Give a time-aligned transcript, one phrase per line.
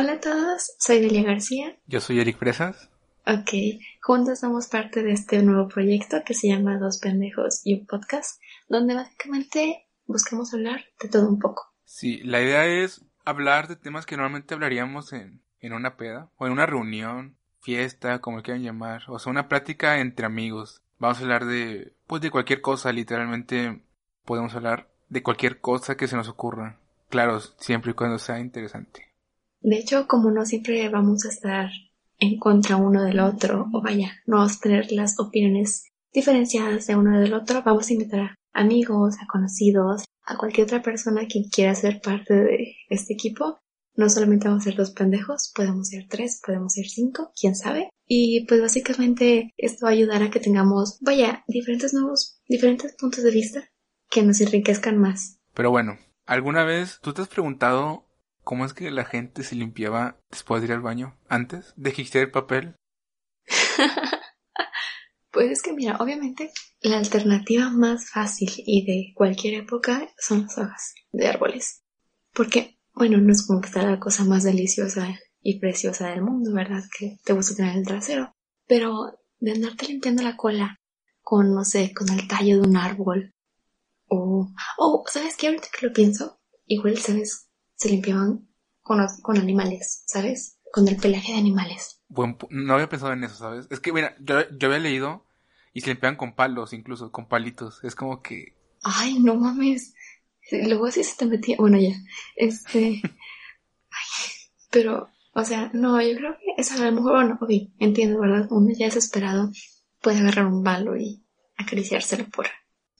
[0.00, 1.76] Hola a todos, soy Delia García.
[1.88, 2.88] Yo soy Eric Presas.
[3.26, 7.84] Ok, juntos somos parte de este nuevo proyecto que se llama Dos Pendejos y un
[7.84, 11.74] Podcast, donde básicamente buscamos hablar de todo un poco.
[11.84, 16.46] Sí, la idea es hablar de temas que normalmente hablaríamos en, en una peda, o
[16.46, 20.80] en una reunión, fiesta, como quieran llamar, o sea, una plática entre amigos.
[21.00, 23.82] Vamos a hablar de, pues de cualquier cosa, literalmente
[24.24, 26.78] podemos hablar de cualquier cosa que se nos ocurra.
[27.08, 29.07] Claro, siempre y cuando sea interesante.
[29.60, 31.70] De hecho, como no siempre vamos a estar
[32.18, 36.96] en contra uno del otro, o vaya, no vamos a tener las opiniones diferenciadas de
[36.96, 41.44] uno del otro, vamos a invitar a amigos, a conocidos, a cualquier otra persona que
[41.50, 43.58] quiera ser parte de este equipo.
[43.94, 47.90] No solamente vamos a ser dos pendejos, podemos ser tres, podemos ser cinco, quién sabe.
[48.06, 53.24] Y pues básicamente esto va a ayudar a que tengamos, vaya, diferentes nuevos, diferentes puntos
[53.24, 53.68] de vista
[54.08, 55.38] que nos enriquezcan más.
[55.52, 58.07] Pero bueno, ¿alguna vez tú te has preguntado
[58.48, 61.18] ¿Cómo es que la gente se limpiaba después de ir al baño?
[61.28, 62.76] ¿Antes de existir el papel?
[65.30, 70.56] pues es que mira, obviamente la alternativa más fácil y de cualquier época son las
[70.56, 71.82] hojas de árboles.
[72.32, 76.54] Porque, bueno, no es como que está la cosa más deliciosa y preciosa del mundo,
[76.54, 76.84] ¿verdad?
[76.98, 78.34] Que te gusta tener el trasero.
[78.66, 80.80] Pero de andarte limpiando la cola
[81.20, 83.34] con, no sé, con el tallo de un árbol.
[84.06, 85.48] O, oh, ¿sabes qué?
[85.48, 87.47] Ahorita que lo pienso, igual, ¿sabes?
[87.78, 88.48] Se limpiaban
[88.82, 90.58] con, con animales, ¿sabes?
[90.72, 92.02] Con el pelaje de animales.
[92.08, 93.66] Bueno, no había pensado en eso, ¿sabes?
[93.70, 95.24] Es que, mira, yo, yo había leído
[95.72, 97.82] y se limpiaban con palos, incluso, con palitos.
[97.84, 98.56] Es como que...
[98.82, 99.94] Ay, no mames.
[100.50, 101.56] Luego así se te metía...
[101.58, 101.94] Bueno, ya.
[102.34, 103.00] Este...
[103.90, 104.32] Ay,
[104.70, 108.48] pero, o sea, no, yo creo que es a lo mejor, bueno, ok, entiendo, ¿verdad?
[108.50, 109.50] Uno ya desesperado
[110.02, 111.24] puede agarrar un palo y
[111.56, 112.46] acariciárselo por,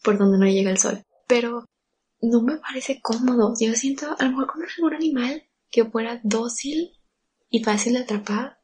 [0.02, 1.02] por donde no llega el sol.
[1.26, 1.64] Pero
[2.20, 3.54] no me parece cómodo.
[3.58, 6.92] Yo siento, a lo mejor con algún animal que fuera dócil
[7.50, 8.58] y fácil de atrapar.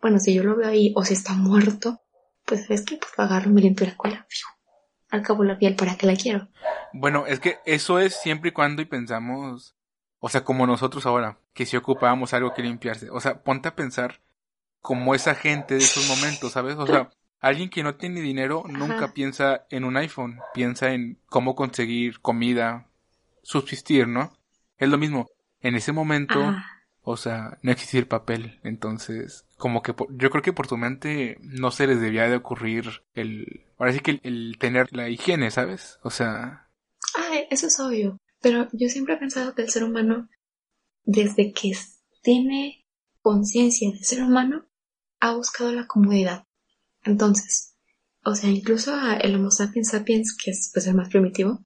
[0.00, 2.00] Bueno, si yo lo veo ahí o si está muerto,
[2.44, 4.26] pues es que pues agarro, me limpio la cola.
[5.10, 6.48] Al cabo la piel, ¿para qué la quiero?
[6.92, 9.76] Bueno, es que eso es siempre y cuando y pensamos,
[10.18, 13.10] o sea, como nosotros ahora, que si ocupábamos algo que limpiarse.
[13.10, 14.20] O sea, ponte a pensar
[14.80, 16.76] como esa gente de esos momentos, ¿sabes?
[16.76, 17.10] O sea,
[17.40, 22.88] Alguien que no tiene dinero nunca piensa en un iPhone, piensa en cómo conseguir comida,
[23.42, 24.36] subsistir, ¿no?
[24.78, 25.26] Es lo mismo.
[25.60, 26.54] En ese momento,
[27.02, 28.58] o sea, no existir papel.
[28.62, 33.02] Entonces, como que yo creo que por tu mente no se les debía de ocurrir
[33.14, 35.98] el, ahora sí que el, tener la higiene, ¿sabes?
[36.02, 36.68] O sea.
[37.14, 38.18] Ay, eso es obvio.
[38.40, 40.28] Pero yo siempre he pensado que el ser humano,
[41.04, 41.72] desde que
[42.22, 42.84] tiene
[43.22, 44.66] conciencia de ser humano,
[45.20, 46.44] ha buscado la comodidad.
[47.06, 47.76] Entonces,
[48.24, 51.64] o sea, incluso el Homo sapiens sapiens, que es pues, el más primitivo,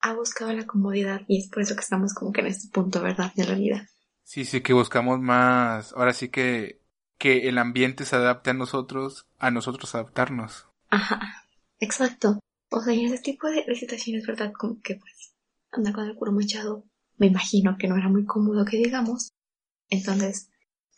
[0.00, 3.00] ha buscado la comodidad y es por eso que estamos como que en este punto,
[3.00, 3.32] ¿verdad?
[3.36, 3.88] De la vida.
[4.24, 6.82] Sí, sí, que buscamos más, ahora sí que,
[7.18, 10.66] que el ambiente se adapte a nosotros, a nosotros adaptarnos.
[10.90, 11.46] Ajá,
[11.78, 12.40] exacto.
[12.70, 14.52] O sea, en ese tipo de, situaciones, ¿verdad?
[14.52, 15.34] Como que pues
[15.70, 16.84] andar con el culo manchado,
[17.18, 19.30] me imagino que no era muy cómodo que digamos.
[19.88, 20.50] Entonces,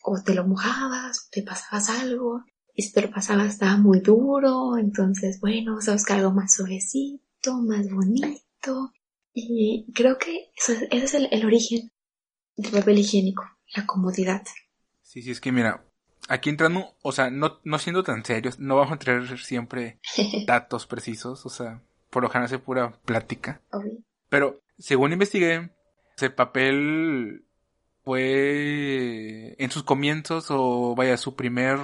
[0.02, 4.00] o te lo mojabas, o te pasabas algo, y si te lo pasaba estaba muy
[4.00, 8.92] duro, entonces bueno, vamos a buscar algo más suavecito, más bonito.
[9.32, 11.90] Y creo que ese es el, origen
[12.56, 14.42] del papel higiénico, la comodidad.
[15.02, 15.84] Sí, sí, es que mira,
[16.28, 19.98] aquí entrando, o sea, no, no siendo tan serios, no vamos a traer siempre
[20.46, 21.80] datos precisos, o sea,
[22.10, 23.60] por lo general es pura plática.
[24.28, 25.70] Pero, según investigué,
[26.20, 27.44] el papel
[28.04, 31.78] fue en sus comienzos o vaya, su primer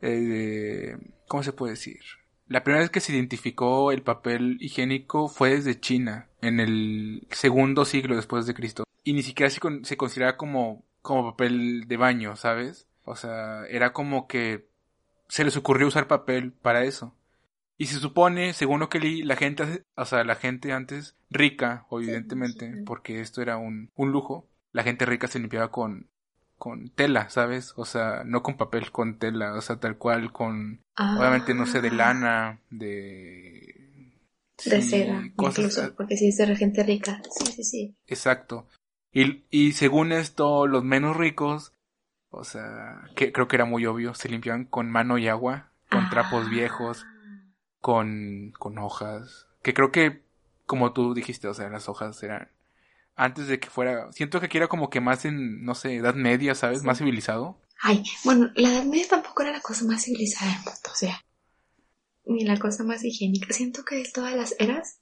[0.00, 0.96] eh,
[1.28, 2.00] ¿cómo se puede decir?
[2.48, 7.84] La primera vez que se identificó el papel higiénico fue desde China, en el segundo
[7.84, 8.84] siglo después de Cristo.
[9.02, 12.86] Y ni siquiera se, se consideraba como, como papel de baño, ¿sabes?
[13.04, 14.68] O sea, era como que
[15.28, 17.14] se les ocurrió usar papel para eso.
[17.78, 21.86] Y se supone, según lo que leí, la gente, o sea, la gente antes rica,
[21.90, 26.08] evidentemente, porque esto era un, un lujo, la gente rica se limpiaba con
[26.58, 27.74] con tela, ¿sabes?
[27.76, 31.80] O sea, no con papel, con tela, o sea, tal cual, con, obviamente, no sé,
[31.80, 31.94] de ah.
[31.94, 34.14] lana, de...
[34.64, 37.96] de seda, incluso, porque si es de gente rica, sí, sí, sí.
[38.06, 38.66] Exacto.
[39.12, 41.72] Y, y según esto, los menos ricos,
[42.30, 46.08] o sea, que creo que era muy obvio, se limpiaban con mano y agua, con
[46.10, 46.50] trapos Ah.
[46.50, 47.06] viejos,
[47.80, 49.46] con, con hojas.
[49.62, 50.22] Que creo que,
[50.66, 52.48] como tú dijiste, o sea, las hojas eran
[53.16, 54.12] antes de que fuera.
[54.12, 56.82] Siento que aquí era como que más en, no sé, edad media, ¿sabes?
[56.84, 57.60] Más civilizado.
[57.80, 61.22] Ay, bueno, la Edad Media tampoco era la cosa más civilizada del mundo, o sea,
[62.24, 63.52] ni la cosa más higiénica.
[63.52, 65.00] Siento que de todas las eras,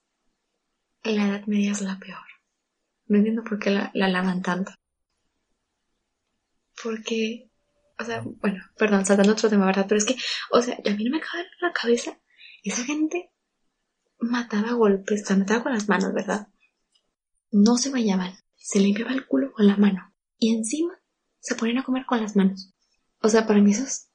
[1.04, 2.26] la Edad Media es la peor.
[3.06, 4.72] No entiendo por qué la, la lavan tanto.
[6.82, 7.48] Porque,
[7.98, 9.86] o sea, bueno, perdón, saltando otro tema, ¿verdad?
[9.88, 10.16] Pero es que,
[10.50, 12.18] o sea, a mí no me cabe en la cabeza,
[12.64, 13.30] esa gente
[14.18, 16.48] mataba a golpes, o sea, mataba con las manos, ¿verdad?
[17.54, 20.12] No se bañaban, se limpiaba el culo con la mano.
[20.38, 21.00] Y encima
[21.38, 22.74] se ponían a comer con las manos.
[23.22, 24.10] O sea, para mí eso es...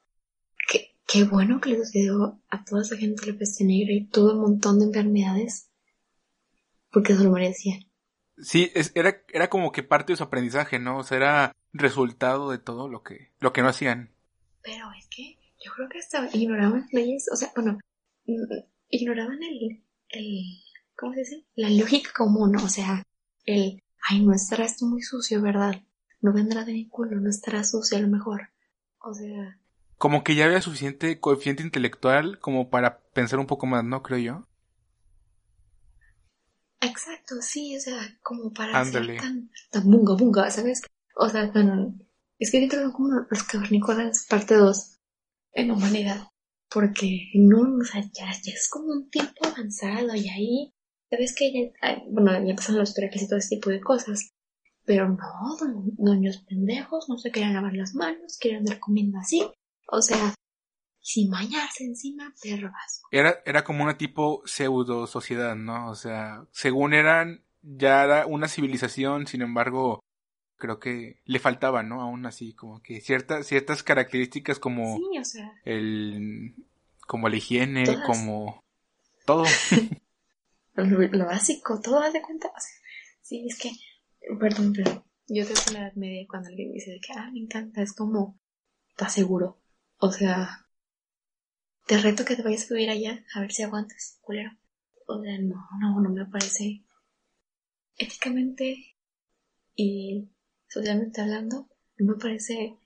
[0.68, 4.34] Qué, qué bueno que le sucedió a toda esa gente la peste negra y todo
[4.34, 5.70] un montón de enfermedades.
[6.92, 7.90] Porque se lo merecían.
[8.40, 10.98] Sí, es, era, era como que parte de su aprendizaje, ¿no?
[10.98, 14.14] O sea, era resultado de todo lo que, lo que no hacían.
[14.62, 17.80] Pero es que yo creo que hasta ignoraban leyes, o sea, bueno,
[18.26, 18.54] mm,
[18.90, 20.44] ignoraban el, el,
[20.98, 21.46] ¿cómo se dice?
[21.56, 23.02] La lógica común, o sea,
[23.46, 25.84] el, ay, no estará esto muy sucio, ¿verdad?
[26.22, 28.50] No vendrá de mi culo, no estará sucio a lo mejor.
[29.00, 29.60] O sea,
[30.00, 34.02] Como que ya había suficiente coeficiente intelectual como para pensar un poco más, ¿no?
[34.02, 34.48] Creo yo.
[36.82, 39.20] exacto, sí, o sea, como para Ándale.
[39.20, 40.82] ser tan, tan bunga bunga, ¿sabes?
[41.16, 42.02] O sea, tan,
[42.40, 45.00] es que dentro son como los cavernícolas parte 2
[45.54, 46.28] en humanidad.
[46.70, 50.74] Porque no, o sea, ya, ya es como un tiempo avanzado y ahí,
[51.10, 51.52] sabes que
[51.82, 54.32] ya, bueno, ya empezaron los trajes y todo ese tipo de cosas.
[54.86, 59.48] Pero no, don- doños pendejos no se querían lavar las manos, querían andar comiendo así.
[59.88, 60.34] O sea,
[61.02, 63.08] sin bañarse encima, perro asco.
[63.12, 65.90] Era, era como una tipo pseudo sociedad, ¿no?
[65.90, 70.00] O sea, según eran, ya era una civilización, sin embargo,
[70.58, 72.02] creo que le faltaba, ¿no?
[72.02, 76.56] Aún así, como que ciertas, ciertas características como Sí, o sea, el,
[77.08, 78.06] como la higiene, Todas.
[78.06, 78.64] como
[79.26, 79.46] todo.
[80.84, 82.48] lo, básico, todo haz de cuenta.
[82.48, 82.74] O sea,
[83.22, 83.72] sí, es que,
[84.40, 87.82] perdón, pero yo tengo la edad media cuando alguien me dice que, ah, me encanta,
[87.82, 88.40] es como,
[88.90, 89.62] ¿estás seguro?
[89.98, 90.68] O sea,
[91.88, 94.52] te reto que te vayas a vivir allá, a ver si aguantas, culero.
[95.08, 96.84] O sea, no, no, no me parece
[97.98, 98.96] éticamente
[99.76, 100.30] y
[100.68, 102.78] socialmente hablando, no me parece,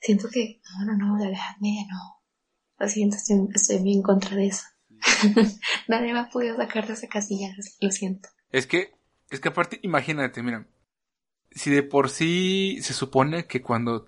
[0.00, 2.22] siento que, no, no, no, de la edad media no.
[2.78, 4.64] Lo siento, estoy, estoy bien en contra de eso.
[5.88, 8.28] Nadie me ha podido sacar de esa casilla, lo siento.
[8.50, 8.94] Es que,
[9.30, 10.66] es que aparte, imagínate, mira,
[11.50, 14.06] si de por sí se supone que cuando,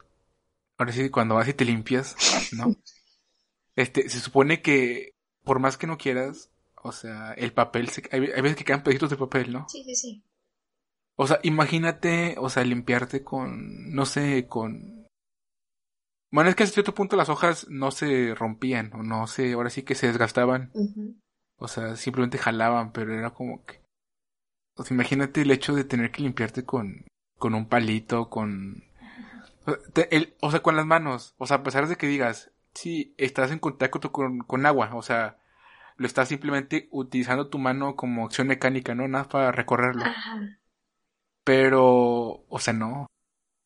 [0.78, 2.16] ahora sí, cuando vas y te limpias,
[2.52, 2.74] ¿no?
[3.74, 6.50] Este, se supone que por más que no quieras,
[6.82, 9.66] o sea, el papel, se, hay, hay veces que quedan pedacitos de papel, ¿no?
[9.66, 10.24] Sí, sí, sí.
[11.16, 15.01] O sea, imagínate, o sea, limpiarte con, no sé, con...
[16.32, 19.70] Bueno, es que a cierto punto las hojas no se rompían, o no sé, ahora
[19.70, 20.70] sí que se desgastaban.
[21.58, 23.80] O sea, simplemente jalaban, pero era como que...
[24.76, 27.04] O sea, imagínate el hecho de tener que limpiarte con,
[27.38, 28.82] con un palito, con...
[29.66, 31.34] O sea, te- el- o sea, con las manos.
[31.38, 35.02] O sea, a pesar de que digas, sí, estás en contacto con, con agua, o
[35.02, 35.38] sea,
[35.96, 39.06] lo estás simplemente utilizando tu mano como acción mecánica, ¿no?
[39.06, 40.04] Nada para recorrerlo.
[40.04, 40.40] Ajá.
[41.44, 43.06] Pero, o sea, no.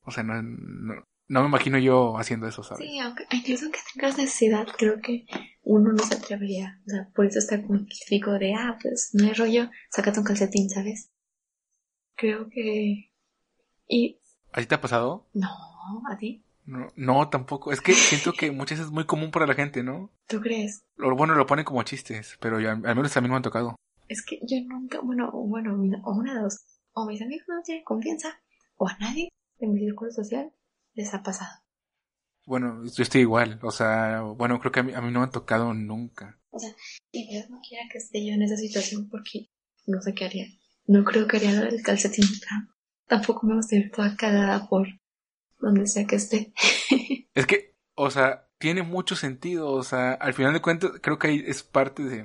[0.04, 2.86] O sea, no, no, no me imagino yo haciendo eso, ¿sabes?
[2.86, 5.26] Sí, aunque incluso que tengas necesidad, creo que
[5.62, 6.80] uno no se atrevería.
[6.86, 10.20] O sea, por eso está como el típico de, ah, pues no hay rollo, sácate
[10.20, 11.10] un calcetín, ¿sabes?
[12.14, 13.10] Creo que...
[13.88, 14.20] Y...
[14.52, 15.28] ¿A ti te ha pasado?
[15.34, 15.48] No,
[16.08, 16.42] ¿a ti?
[16.64, 17.72] No, no, tampoco.
[17.72, 20.10] Es que siento que muchas veces es muy común para la gente, ¿no?
[20.26, 20.84] ¿Tú crees?
[20.96, 23.42] Lo bueno, lo ponen como chistes, pero ya, al menos a mí no me han
[23.42, 23.76] tocado.
[24.08, 25.74] Es que yo nunca, bueno, bueno,
[26.04, 26.64] o una de dos.
[26.92, 28.40] O mis amigos no tienen confianza,
[28.76, 30.52] o a nadie de mi círculo social
[30.96, 31.62] les ha pasado.
[32.46, 35.24] Bueno, yo estoy igual, o sea, bueno, creo que a mí, a mí no me
[35.24, 36.40] han tocado nunca.
[37.12, 39.50] Y Dios no quiera que esté yo en esa situación porque
[39.86, 40.46] no sé qué haría.
[40.86, 42.24] No creo que haría lo del calcetín.
[43.06, 44.86] Tampoco me gusta ir toda cagada por
[45.58, 46.52] donde sea que esté.
[47.34, 51.28] Es que, o sea, tiene mucho sentido, o sea, al final de cuentas, creo que
[51.28, 52.16] ahí es parte de,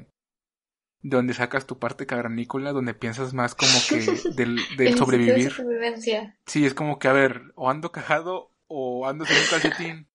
[1.02, 4.00] de donde sacas tu parte cavernícola, donde piensas más como que
[4.36, 5.52] del, de sobrevivir.
[5.52, 6.40] supervivencia.
[6.46, 10.08] Sí, es como que, a ver, o ando cajado o ando sin un calcetín.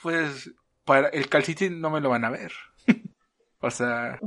[0.00, 0.50] Pues,
[0.84, 2.52] para el calcetín no me lo van a ver.
[3.60, 4.18] o sea,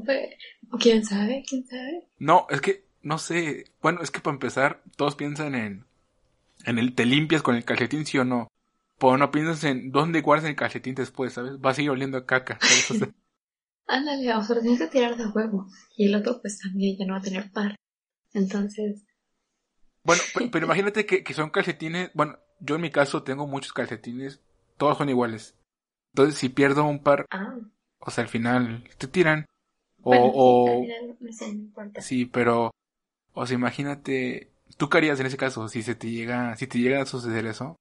[0.80, 1.44] ¿Quién sabe?
[1.48, 2.08] ¿Quién sabe?
[2.20, 3.66] no, es que, no sé.
[3.82, 5.86] Bueno, es que para empezar, todos piensan en,
[6.66, 8.48] en el te limpias con el calcetín, sí o no.
[9.00, 11.60] Pero no piensas en dónde guardas el calcetín después, ¿sabes?
[11.60, 12.60] Vas a ir oliendo a caca.
[12.62, 12.92] ¿sabes?
[12.92, 13.08] O sea,
[13.88, 15.68] Ándale, o sea, lo tienes que tirar de huevo.
[15.98, 17.76] Y el otro, pues también ya no va a tener par.
[18.34, 19.04] Entonces,
[20.04, 22.12] Bueno, pe- pero, imagínate que, que son calcetines.
[22.14, 24.42] Bueno, yo en mi caso tengo muchos calcetines.
[24.78, 25.56] Todos son iguales.
[26.14, 27.56] Entonces, si pierdo un par, Ah,
[28.00, 29.46] o sea, al final te tiran.
[30.04, 32.02] O, bueno, o sí, al final, no sé, no importa.
[32.02, 32.72] sí, pero,
[33.34, 35.68] o sea, imagínate, ¿tú qué harías en ese caso?
[35.70, 37.78] Si se te llega, si te llega a suceder eso,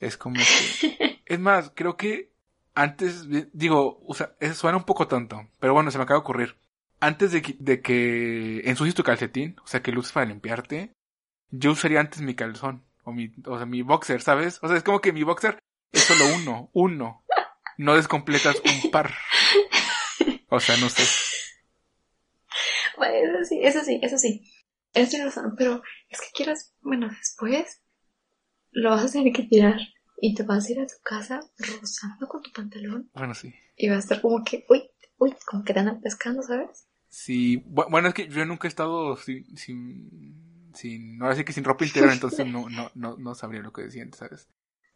[0.00, 0.78] es como que,
[1.26, 2.32] es más, creo que
[2.74, 6.22] antes, digo, o sea, eso suena un poco tonto, pero bueno, se me acaba de
[6.22, 6.56] ocurrir.
[7.00, 10.92] Antes de que, de que ensucies tu calcetín, o sea, que lo uses para limpiarte,
[11.52, 14.58] yo usaría antes mi calzón, o mi, o sea, mi boxer, ¿sabes?
[14.62, 15.58] O sea, es como que mi boxer
[15.92, 17.24] es solo uno, uno.
[17.78, 19.12] No descompletas un par.
[20.48, 21.04] O sea, no sé.
[22.96, 24.42] Bueno, eso sí, eso sí, eso sí.
[24.94, 27.80] Eso tiene razón, pero es que quieras, bueno, después
[28.72, 29.78] lo vas a tener que tirar
[30.20, 33.54] y te vas a ir a tu casa rozando con tu pantalón Bueno, sí.
[33.76, 36.86] y va a estar como que, uy, uy, como que te andan pescando, ¿sabes?
[37.08, 41.52] Sí, bu- bueno, es que yo nunca he estado sin, sin, sin, ahora sí que
[41.52, 44.48] sin ropa interior, entonces no, no, no, no sabría lo que decían, ¿sabes?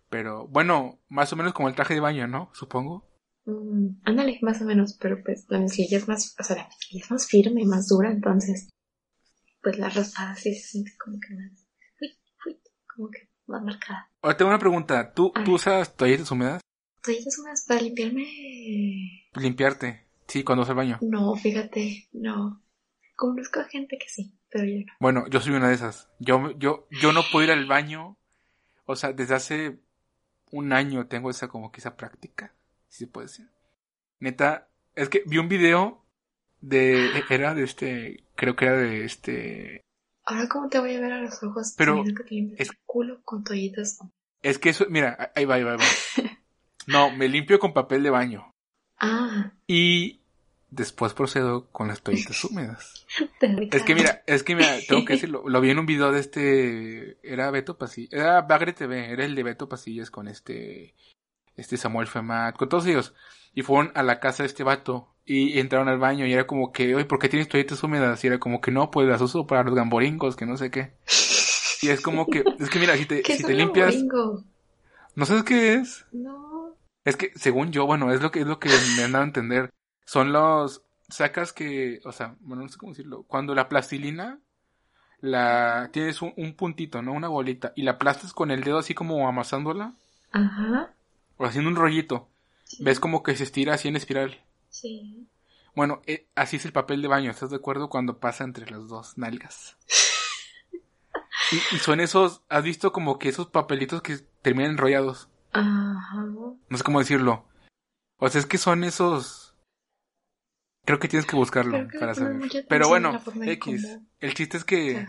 [0.08, 2.50] Pero, bueno, más o menos como el traje de baño, ¿no?
[2.54, 3.08] Supongo.
[3.44, 7.04] Mm, ándale, más o menos, pero pues la mezclilla es más, o sea, la mezclilla
[7.04, 8.68] es más firme, más dura, entonces,
[9.62, 11.66] pues la raspada sí se siente como que más,
[12.00, 12.60] uy, uy,
[12.94, 14.10] como que más marcada.
[14.22, 16.60] Ahora tengo una pregunta, ¿tú, tú usas toallitas húmedas?
[17.02, 18.26] ¿Toallitas húmedas para limpiarme?
[19.34, 20.06] Limpiarte.
[20.26, 20.98] Sí, cuando vas al baño.
[21.02, 22.62] No, fíjate, no.
[23.14, 24.92] Conozco a gente que sí, pero yo no.
[25.00, 26.08] Bueno, yo soy una de esas.
[26.18, 28.16] Yo, yo, yo no puedo ir al baño.
[28.84, 29.78] O sea, desde hace
[30.52, 32.54] un año tengo esa como que esa práctica.
[32.88, 33.48] Si se puede decir.
[34.20, 36.04] Neta, es que vi un video
[36.60, 39.80] de, era de este, creo que era de este,
[40.24, 43.20] Ahora, ¿cómo te voy a ver a los ojos Pero que te es- el culo
[43.22, 43.98] con toallitas?
[44.42, 45.84] es que eso, mira, ahí va, ahí va, ahí va.
[46.86, 48.50] No, me limpio con papel de baño.
[48.98, 50.20] Ah, Y
[50.76, 53.06] después procedo con las toallitas húmedas.
[53.70, 56.20] Es que mira, es que mira, tengo que decirlo, lo vi en un video de
[56.20, 60.94] este, era Beto Pasillas, era Bagre TV, era el de Beto Pasillas con este,
[61.56, 63.14] este Samuel Femat, con todos ellos,
[63.54, 66.72] y fueron a la casa de este vato, y entraron al baño, y era como
[66.72, 68.22] que, oye, ¿por qué tienes toallitas húmedas?
[68.22, 70.92] Y era como que no, pues las uso para los gamboringos, que no sé qué.
[71.82, 74.42] Y es como que, es que mira, si te, ¿Qué si es te limpias, gringo?
[75.14, 76.06] ¿no sabes qué es?
[76.10, 76.74] No.
[77.04, 79.26] Es que, según yo, bueno, es lo que, es lo que me han dado a
[79.26, 79.70] entender.
[80.06, 83.24] Son los, sacas que, o sea, bueno, no sé cómo decirlo.
[83.24, 84.38] Cuando la plastilina,
[85.20, 87.12] la, tienes un, un puntito, ¿no?
[87.12, 89.94] Una bolita, y la aplastas con el dedo así como amasándola,
[90.32, 90.94] Ajá.
[91.36, 92.28] o haciendo un rollito.
[92.64, 92.82] Sí.
[92.82, 94.40] Ves como que se estira así en espiral.
[94.70, 95.28] Sí.
[95.74, 97.90] Bueno, eh, así es el papel de baño, ¿estás de acuerdo?
[97.90, 99.76] Cuando pasa entre las dos nalgas.
[101.52, 105.28] Y, y son esos, ¿has visto como que esos papelitos que terminan enrollados?
[105.52, 106.16] Ajá.
[106.16, 107.44] No sé cómo decirlo.
[108.18, 109.45] O sea, es que son esos.
[110.86, 112.40] Creo que tienes que buscarlo que para saber.
[112.68, 113.98] Pero bueno, X.
[114.20, 115.04] El chiste es que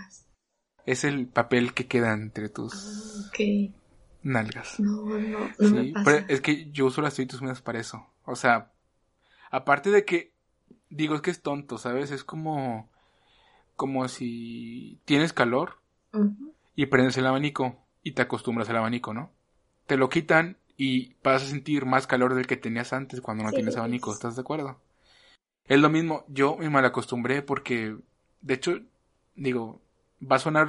[0.85, 3.73] es el papel que queda entre tus Ah, Ok.
[4.23, 4.79] nalgas.
[4.79, 6.03] No, no, no me sí, pasa.
[6.03, 8.05] pero es que yo uso las toallitas húmedas para eso.
[8.25, 8.71] O sea,
[9.51, 10.33] aparte de que
[10.89, 12.11] digo es que es tonto, ¿sabes?
[12.11, 12.89] Es como
[13.75, 15.79] como si tienes calor
[16.75, 19.31] y prendes el abanico y te acostumbras al abanico, ¿no?
[19.85, 23.51] Te lo quitan y vas a sentir más calor del que tenías antes cuando no
[23.51, 24.11] Sí, tienes abanico.
[24.11, 24.79] ¿estás de acuerdo?
[25.67, 27.95] Es lo mismo, yo me malacostumbré porque,
[28.41, 28.79] de hecho,
[29.35, 29.81] digo,
[30.19, 30.67] va a sonar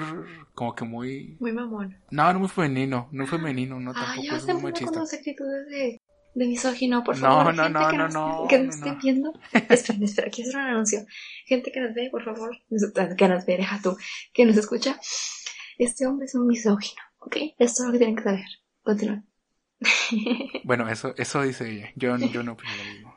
[0.54, 1.36] como que muy...
[1.40, 1.96] Muy mamón.
[2.10, 5.00] No, no muy femenino, no femenino, no Ay, tampoco ya es muy me con machista.
[5.00, 6.00] las actitudes de,
[6.34, 7.54] de misógino, por No, favor.
[7.54, 8.98] no, Gente no, que no, no, Que nos no, esté no.
[9.00, 9.32] viendo.
[9.52, 11.06] Espera, espera, quiero hacer un anuncio.
[11.46, 12.50] Gente que nos ve, por favor.
[13.16, 13.96] Que nos ve, deja tú.
[14.32, 14.98] Que nos escucha.
[15.78, 17.36] Este hombre es un misógino, ¿ok?
[17.58, 18.44] Esto es lo que tienen que saber.
[18.82, 19.22] Continúa.
[20.64, 23.07] Bueno, eso, eso dice ella, yo, yo no opino lo mismo.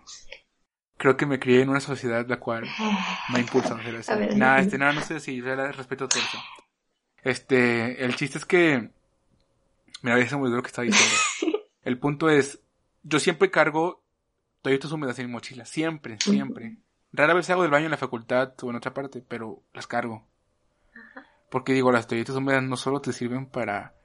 [1.02, 2.64] Creo que me crié en una sociedad la cual
[3.34, 4.16] me impulsa a hacer eso.
[4.36, 6.38] Nada, este, nada, no sé si yo la respeto todo eso.
[7.24, 8.92] Este, el chiste es que,
[10.04, 11.58] mira, ya se me olvidó lo que estaba diciendo.
[11.82, 12.62] El punto es,
[13.02, 14.04] yo siempre cargo
[14.62, 16.78] toallitas húmedas en mi mochila, siempre, siempre.
[17.12, 20.28] Rara vez hago del baño en la facultad o en otra parte, pero las cargo.
[21.50, 23.96] Porque digo, las toallitas húmedas no solo te sirven para,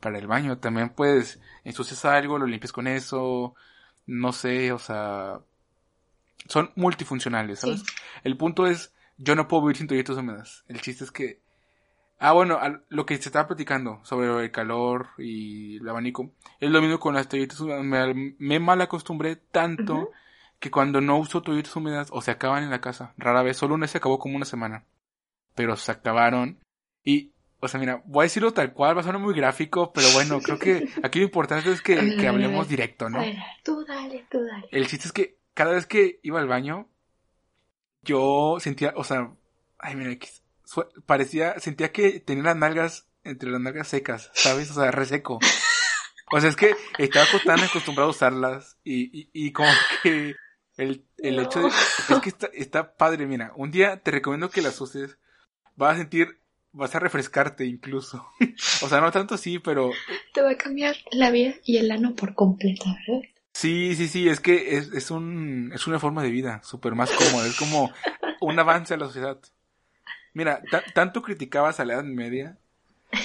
[0.00, 3.54] para el baño, también puedes ensucias algo, lo limpias con eso,
[4.06, 5.38] no sé, o sea,
[6.48, 7.80] son multifuncionales, ¿sabes?
[7.80, 7.86] Sí.
[8.24, 10.64] El punto es, yo no puedo vivir sin toallitas húmedas.
[10.68, 11.40] El chiste es que,
[12.18, 12.58] ah, bueno,
[12.88, 17.14] lo que se estaba platicando sobre el calor y el abanico, es lo mismo con
[17.14, 17.84] las toallitas húmedas.
[17.84, 20.10] Me, me mal acostumbré tanto Ujú.
[20.58, 23.74] que cuando no uso toallitas húmedas o se acaban en la casa, rara vez, solo
[23.74, 24.84] una se acabó como una semana,
[25.54, 26.58] pero se acabaron
[27.04, 27.30] y
[27.64, 30.38] o sea, mira, voy a decirlo tal cual, va a sonar muy gráfico, pero bueno,
[30.42, 33.20] creo que aquí lo importante es que, que hablemos directo, ¿no?
[33.20, 34.68] A ver, tú dale, tú dale.
[34.70, 36.88] El chiste es que cada vez que iba al baño,
[38.02, 39.32] yo sentía, o sea,
[39.78, 40.18] ay, mira,
[41.06, 44.70] parecía, sentía que tenía las nalgas entre las nalgas secas, ¿sabes?
[44.70, 45.38] O sea, reseco.
[46.32, 49.70] O sea, es que estaba tan acostumbrado a usarlas y, y, y como
[50.02, 50.34] que
[50.76, 51.68] el, el hecho de...
[51.68, 55.18] Es que está, está padre, mira, un día te recomiendo que las uses,
[55.76, 56.40] vas a sentir,
[56.72, 58.26] vas a refrescarte incluso.
[58.82, 59.90] O sea, no tanto sí, pero
[60.32, 63.22] Te va a cambiar la vida y el ano por completo, ¿verdad?
[63.54, 67.10] Sí, sí, sí, es que es, es un, es una forma de vida súper más
[67.12, 67.90] cómoda, es como
[68.40, 69.38] un avance a la sociedad.
[70.32, 72.58] Mira, ta- tanto criticabas a la Edad Media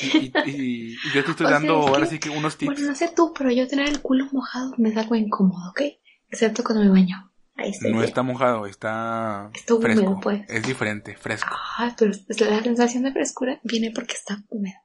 [0.03, 2.57] y, y- y- y yo te estoy O sea, dando que- ahora sí que unos
[2.57, 2.73] tips.
[2.75, 5.81] Bueno, no sé tú, pero yo tener el culo mojado me da algo incómodo, ¿ok?
[6.29, 7.25] Excepto cuando me baño.
[7.55, 7.71] Ahí.
[7.81, 10.49] No está mojado, está Está húmedo, fresco, pues.
[10.49, 11.53] es diferente, fresco.
[11.77, 12.11] Ay, pero
[12.49, 14.75] la sensación de frescura viene porque está húmedo.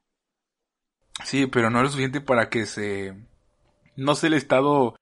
[1.22, 3.14] Sí, pero no es lo suficiente para que se,
[3.94, 4.96] no sé el estado,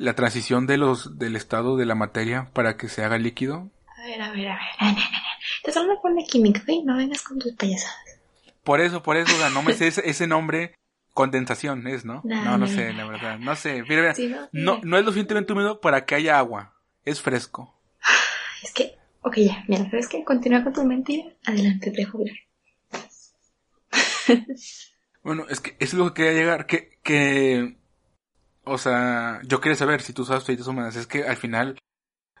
[0.00, 3.70] la transición de los, del estado de la materia para que se haga líquido.
[3.98, 4.96] A ver, a ver, a ver.
[5.62, 6.62] Te hablando con la química.
[6.84, 7.98] No vengas con tus payasadas.
[8.64, 10.74] Por eso, por eso, no me sé ese, ese nombre,
[11.12, 12.22] condensación es, ¿no?
[12.24, 13.82] No, No, no no, sé, la verdad, no sé.
[13.82, 17.74] Mira, mira, Sí, no, no, es lo suficientemente húmedo para que haya agua, es fresco.
[18.62, 20.24] Es que, ok, ya, mira, ¿sabes qué?
[20.24, 21.24] Continúa con tu mentira.
[21.44, 22.36] Adelante, te dejo hablar.
[25.22, 27.76] Bueno, es que eso es lo que quería llegar, que, que,
[28.64, 31.78] o sea, yo quería saber si tú sabes toallitas húmedas, es que al final,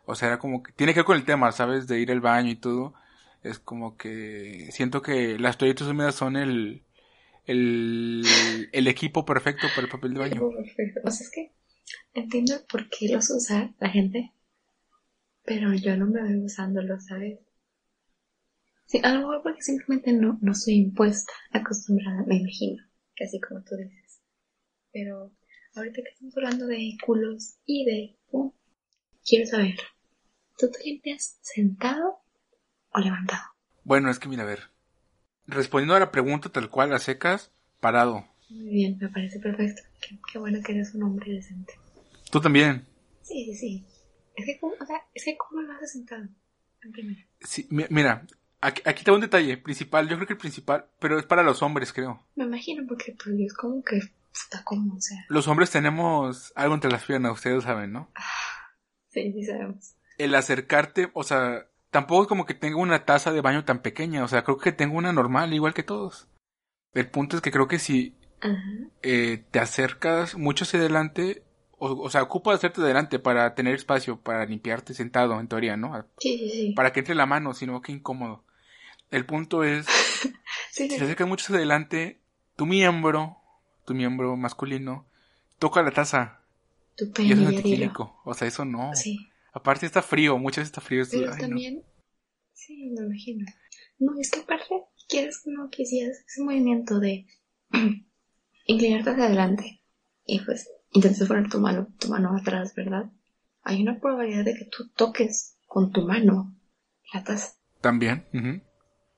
[0.04, 1.86] o sea, era como que, tiene que ver con el tema, ¿sabes?
[1.86, 2.94] De ir al baño y todo,
[3.42, 6.84] es como que siento que las toallitas húmedas son el,
[7.46, 8.22] el,
[8.72, 10.42] el equipo perfecto para el papel de baño.
[11.04, 11.52] O sea, es que
[12.14, 14.32] entiendo por qué los usa la gente,
[15.44, 17.38] pero yo no me veo usándolo, ¿sabes?
[18.86, 22.82] Sí, a lo mejor porque simplemente no, no soy impuesta, acostumbrada, me imagino,
[23.20, 24.20] así como tú dices.
[24.92, 25.32] Pero
[25.74, 28.16] ahorita que estamos hablando de culos y de...
[28.30, 28.52] pum,
[29.24, 29.76] quiero saber,
[30.58, 32.20] ¿tú te limpias sentado
[32.92, 33.42] o levantado?
[33.84, 34.70] Bueno, es que mira, a ver,
[35.46, 37.50] respondiendo a la pregunta tal cual, a secas,
[37.80, 38.26] parado.
[38.50, 39.82] Muy bien, me parece perfecto.
[40.00, 41.74] Qué, qué bueno que eres un hombre decente.
[42.30, 42.84] Tú también.
[43.22, 43.86] Sí, sí, sí.
[44.36, 46.26] Es que, ¿cómo- o sea, es que ¿cómo lo haces sentado?
[46.82, 47.20] En primera.
[47.40, 48.26] Sí, mira,
[48.60, 51.42] aquí, aquí te va un detalle principal, yo creo que el principal, pero es para
[51.42, 52.26] los hombres, creo.
[52.34, 54.00] Me imagino porque pues es como que
[54.32, 55.24] está como, o sea.
[55.28, 58.10] Los hombres tenemos algo entre las piernas, ustedes saben, ¿no?
[59.08, 59.94] Sí, sí sabemos.
[60.18, 64.24] El acercarte, o sea, tampoco es como que tenga una taza de baño tan pequeña,
[64.24, 66.28] o sea, creo que tengo una normal, igual que todos.
[66.92, 68.14] El punto es que creo que si
[69.02, 71.44] eh, te acercas mucho hacia adelante,
[71.78, 76.06] o, o sea, ocupa hacerte adelante para tener espacio, para limpiarte sentado, en teoría, ¿no?
[76.18, 76.72] Sí, sí, sí.
[76.74, 78.44] Para que entre la mano, sino que incómodo.
[79.10, 79.86] El punto es,
[80.70, 82.20] Sí, si te acercas mucho hacia adelante,
[82.56, 83.39] tu miembro,
[83.90, 85.08] tu miembro masculino,
[85.58, 86.44] toca la taza
[86.96, 88.22] Tu y pene, es antihigiénico.
[88.24, 88.94] O sea, eso no.
[88.94, 89.18] Sí.
[89.52, 91.02] Aparte está frío, muchas veces está frío.
[91.10, 91.48] Pero ay, no.
[91.48, 91.82] también.
[92.52, 93.46] Sí, me imagino.
[93.98, 97.26] No, es que aparte, quieres no quisieras ese movimiento de
[98.66, 99.82] inclinarte hacia adelante
[100.24, 103.10] y pues intentas poner tu mano, tu mano atrás, ¿verdad?
[103.62, 106.54] Hay una probabilidad de que tú toques con tu mano
[107.12, 107.56] la taza.
[107.80, 108.24] También.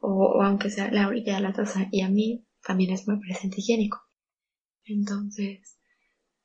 [0.01, 3.21] o, o aunque sea la orilla de la taza, y a mí también es muy
[3.21, 4.01] presente higiénico.
[4.85, 5.79] Entonces,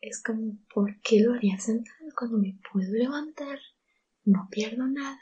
[0.02, 3.60] es como, ¿por qué lo haría sentado cuando me puedo levantar?
[4.26, 5.20] No pierdo nada.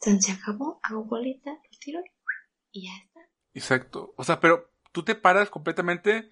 [0.00, 2.00] Se acabó, hago bolita, lo tiro
[2.70, 3.20] y ya está.
[3.54, 4.14] Exacto.
[4.16, 6.30] O sea, pero tú te paras completamente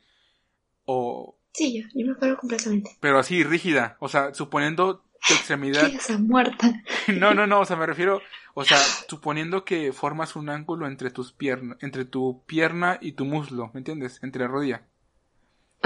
[0.84, 1.38] o...
[1.52, 2.96] Sí, yo, yo me paro completamente.
[3.00, 3.96] Pero así, rígida.
[4.00, 5.86] O sea, suponiendo tu extremidad...
[5.90, 6.82] ¿Qué esa muerta?
[7.18, 8.22] No, no, no, o sea, me refiero,
[8.54, 13.26] o sea, suponiendo que formas un ángulo entre tus piernas, entre tu pierna y tu
[13.26, 14.22] muslo, ¿me entiendes?
[14.22, 14.86] Entre la rodilla.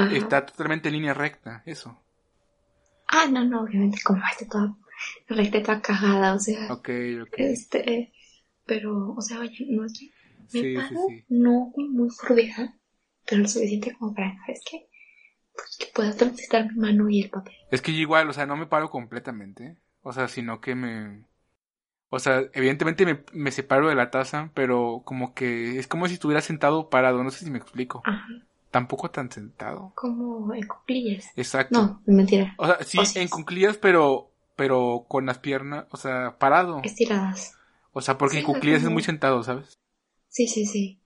[0.05, 0.19] Ajá.
[0.21, 2.03] Está totalmente en línea recta, eso.
[3.09, 4.77] Ah, no, no, obviamente, como está toda
[5.29, 6.89] recta, toda cagada, o sea, Ok,
[7.23, 7.37] ok.
[7.37, 8.13] este,
[8.67, 10.11] pero, o sea, oye, no es que
[10.53, 11.27] me Sí, sí, paro, sí.
[11.29, 12.75] no como muy curvida,
[13.27, 14.89] pero lo suficiente como para, ¿sabes qué?
[15.55, 17.55] Pues que pueda transitar mi mano y el papel.
[17.71, 21.25] Es que yo igual, o sea, no me paro completamente, o sea, sino que me...
[22.11, 26.15] O sea, evidentemente me, me separo de la taza, pero como que es como si
[26.15, 28.11] estuviera sentado parado, no sé si me explico.
[28.13, 28.48] Ajá.
[28.71, 29.93] Tampoco tan sentado.
[29.95, 31.31] Como en cuclillas.
[31.37, 31.81] Exacto.
[31.81, 32.55] No, mentira.
[32.59, 36.81] O sea, sí, O en cuclillas, pero, pero con las piernas, o sea, parado.
[36.85, 37.57] Estiradas.
[37.93, 39.79] O sea, porque Sí, en cuclillas es muy sentado, ¿sabes?
[40.29, 41.01] Sí, sí, sí.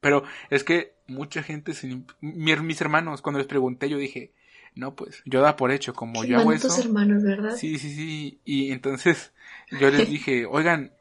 [0.00, 1.72] Pero es que mucha gente,
[2.20, 4.32] mi- mis hermanos, cuando les pregunté, yo dije,
[4.74, 6.72] no, pues, yo da por hecho, como yo hago eso.
[6.80, 7.56] hermanos, ¿verdad?
[7.56, 8.40] Sí, sí, sí.
[8.44, 9.32] Y entonces
[9.72, 10.92] yo les dije, oigan,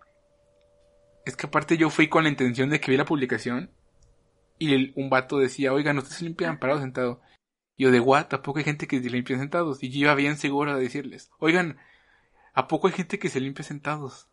[1.25, 3.69] es que aparte yo fui con la intención de que vi la publicación
[4.59, 7.19] y el- un vato decía, oigan, ustedes se limpian parados sentados.
[7.75, 9.83] Y yo de what, ¿a poco hay gente que se limpia sentados?
[9.83, 11.77] Y yo iba bien seguro de decirles, oigan,
[12.53, 14.27] ¿a poco hay gente que se limpia sentados?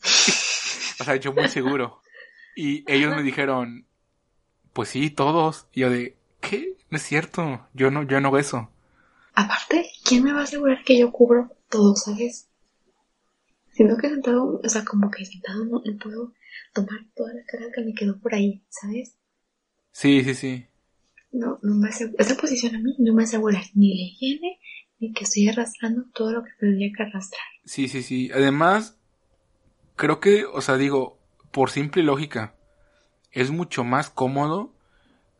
[1.00, 2.02] o sea, yo muy seguro.
[2.56, 3.86] Y ellos me dijeron,
[4.72, 5.68] pues sí, todos.
[5.72, 6.76] Y yo de, ¿qué?
[6.90, 8.70] No es cierto, yo no, yo no hago eso.
[9.34, 12.48] Aparte, ¿quién me va a asegurar que yo cubro todo, sabes?
[13.70, 16.32] Siento que sentado, o sea, como que sentado no, no puedo
[16.74, 19.17] tomar toda la carga que me quedó por ahí, ¿sabes?
[19.92, 20.66] Sí, sí, sí.
[21.32, 24.58] No, no me asegura, esa posición a mí no me asegura ni la higiene,
[24.98, 27.42] ni que estoy arrastrando todo lo que tendría que arrastrar.
[27.64, 28.30] Sí, sí, sí.
[28.32, 28.98] Además,
[29.96, 31.18] creo que, o sea, digo,
[31.52, 32.54] por simple lógica,
[33.30, 34.74] es mucho más cómodo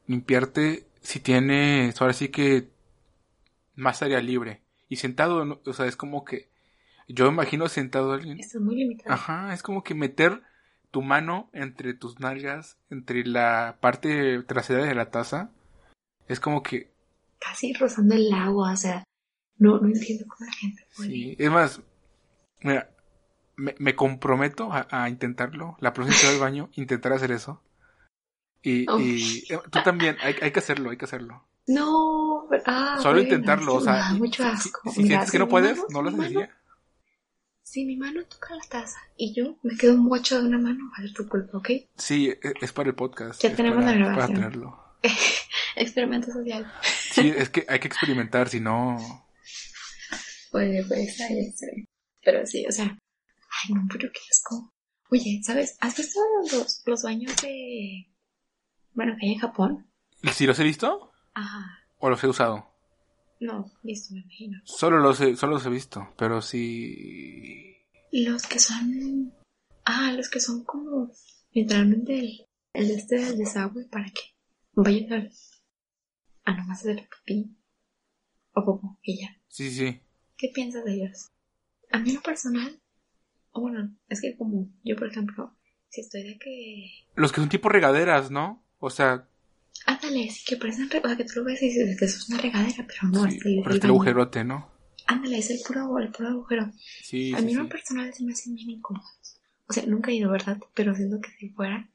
[0.06, 2.68] limpiarte si tienes, ahora sí que,
[3.74, 4.62] más área libre.
[4.88, 6.48] Y sentado, o sea, es como que,
[7.08, 8.38] yo imagino sentado a alguien.
[8.40, 9.14] Esto es muy limitado.
[9.14, 10.42] Ajá, es como que meter
[10.90, 15.50] tu mano entre tus nalgas, entre la parte trasera de la taza.
[16.28, 16.92] Es como que,
[17.40, 19.04] Casi rozando el agua, o sea,
[19.58, 21.08] no, no entiendo cómo la gente puede.
[21.10, 21.36] sí.
[21.38, 21.80] Es más,
[22.62, 22.90] mira,
[23.56, 25.76] me, me comprometo a, a intentarlo.
[25.80, 27.62] La próxima al baño, intentar hacer eso.
[28.62, 28.98] Y, Oh.
[28.98, 31.46] y eh, tú también, hay, hay que hacerlo, hay que hacerlo.
[31.68, 34.90] No, pero- ah, Solo bueno, intentarlo, o sea, mucho asco.
[34.90, 36.32] si, Mira, sientes que no puedes, no lo haces
[37.70, 40.96] Si mi mano toca la taza y yo me quedo mucho de una mano, va
[40.96, 41.68] a ser tu culpa, ¿ok?
[41.98, 43.42] Sí, e- es para el podcast.
[43.42, 44.38] Ya es tenemos para, la para grabación.
[44.38, 44.84] traerlo.
[45.76, 46.72] Experimento social.
[47.12, 48.96] Sí, es que hay que experimentar, si no...
[50.50, 51.84] Pues, pues, ahí bien.
[52.22, 54.72] Pero sí, o sea, ay, no, pero qué asco.
[55.10, 55.76] Oye, ¿sabes?
[55.80, 58.06] ¿Has visto los, los baños de.
[58.94, 59.90] Bueno, que hay en Japón?
[60.32, 61.12] ¿Si los he visto?
[61.34, 61.66] Ah,
[61.98, 62.77] ¿O los he usado?
[63.40, 64.60] No, listo, me imagino.
[64.64, 67.76] Solo los he, solo los he visto, pero sí...
[68.10, 69.32] Los que son.
[69.84, 71.12] Ah, los que son como.
[71.52, 74.34] Literalmente el, el de este del desagüe para que
[74.72, 75.32] vayas al.
[76.44, 77.54] A nomás hacer pipí.
[78.52, 79.28] O poco, y ya.
[79.48, 80.00] Sí, sí.
[80.36, 81.30] ¿Qué piensas de ellos?
[81.90, 82.80] A mí lo personal,
[83.50, 85.56] o bueno, es que como yo, por ejemplo,
[85.88, 86.90] si estoy de que...
[87.14, 88.64] Los que son tipo regaderas, ¿no?
[88.78, 89.28] O sea,
[89.86, 90.90] Ándale, sí que parecen...
[90.90, 93.08] re- O sea, que tú lo ves y dices que eso es una regadera, pero
[93.10, 94.70] no, sí, el, pero el agujerote, ¿no?
[95.06, 96.70] Ándale, es el puro, el puro agujero.
[97.02, 97.70] Sí, a sí, mí en lo sí.
[97.70, 99.40] personal se me hacen bien incómodos.
[99.68, 100.58] O sea, nunca he ido, ¿verdad?
[100.74, 101.88] Pero siento que si fuera,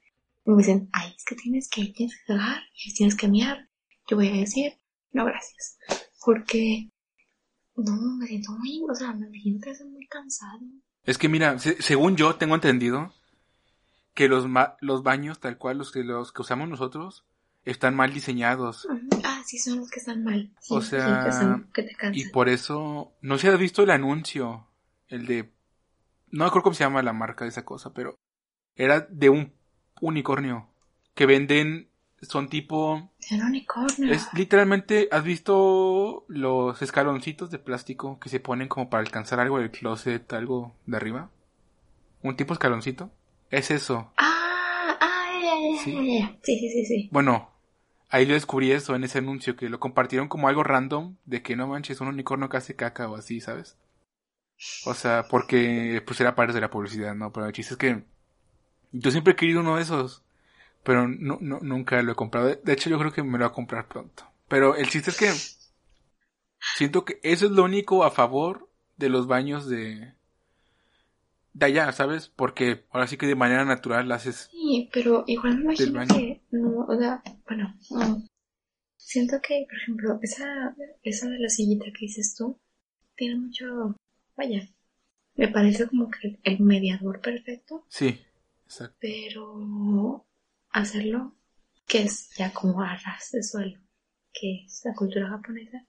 [0.46, 2.62] me dicen, ay, es que tienes que, tienes que cagar
[2.96, 3.69] tienes que miar.
[4.08, 4.74] Yo voy a decir,
[5.12, 5.78] no, gracias.
[6.26, 6.89] Porque,
[7.76, 10.60] no, me siento muy, o sea, me siento que muy cansado.
[11.06, 13.13] Es que mira, se- según yo tengo entendido
[14.13, 17.26] que los, ma- los baños, tal cual los que, los que usamos nosotros,
[17.65, 18.88] están mal diseñados.
[19.23, 20.52] Ah, sí, son los que están mal.
[20.60, 23.84] Sí, O sea, que, son- que te Y por eso, no sé si has visto
[23.84, 24.67] el anuncio,
[25.08, 25.52] el de,
[26.32, 28.15] no me acuerdo cómo se llama la marca de esa cosa, pero
[28.76, 29.54] era de un
[30.02, 30.69] unicornio
[31.15, 31.89] que venden,
[32.21, 34.12] son tipo, El unicornio.
[34.12, 39.60] es literalmente, ¿has visto los escaloncitos de plástico que se ponen como para alcanzar algo
[39.60, 41.30] del closet, algo de arriba?
[42.21, 43.12] Un tipo escaloncito.
[43.49, 44.12] Es eso.
[44.17, 46.38] Ah, ah, ya, ya, ya.
[46.41, 47.10] Sí, sí, sí, sí.
[47.12, 47.52] Bueno,
[48.13, 51.56] ahí yo descubrí eso en ese anuncio, que lo compartieron como algo random, de que
[51.56, 53.76] no manches, un unicornio que hace caca o así, ¿sabes?
[54.86, 57.34] O sea, porque pues era parte de la publicidad, ¿no?
[57.34, 58.04] Pero el chiste es que
[58.91, 60.23] yo siempre he querido uno de esos,
[60.84, 62.56] pero no, nunca lo he comprado.
[62.56, 64.32] De hecho, yo creo que me lo voy a comprar pronto.
[64.47, 65.32] Pero el chiste es que
[66.76, 70.13] siento que eso es lo único a favor de los baños de...
[71.54, 72.30] De allá, ¿sabes?
[72.30, 74.50] Porque ahora sí que de manera natural haces...
[74.52, 78.24] Sí, pero igual me imagino que no, o sea, bueno, no.
[78.98, 82.60] Siento que, por ejemplo, esa, esa de la sillita que dices tú,
[83.16, 83.96] tiene mucho,
[84.36, 84.68] vaya,
[85.36, 88.20] me parece como que el mediador perfecto, Sí,
[88.66, 88.98] exacto.
[89.00, 90.26] pero
[90.70, 91.36] hacerlo,
[91.88, 93.80] que es ya como a ras de suelo,
[94.32, 95.86] que es la cultura japonesa,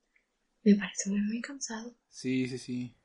[0.63, 1.95] me parece muy, muy cansado.
[2.09, 2.97] Sí, sí, sí.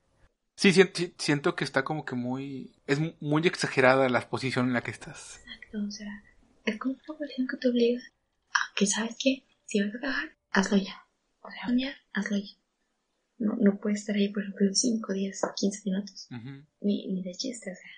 [0.60, 2.70] Sí, sien- si- siento que está como que muy...
[2.86, 5.40] Es mu- muy exagerada la posición en la que estás.
[5.46, 6.22] Exacto, o sea,
[6.66, 8.02] es como una posición que te obliga
[8.50, 9.42] a que, ¿sabes qué?
[9.64, 11.02] Si vas a cagar, hazlo ya.
[11.40, 12.52] O sea, soñar, hazlo ya.
[13.38, 16.28] No, no puedes estar ahí, por ejemplo, 5, 10, 15 minutos.
[16.82, 17.90] Ni, ni de chiste, o sea,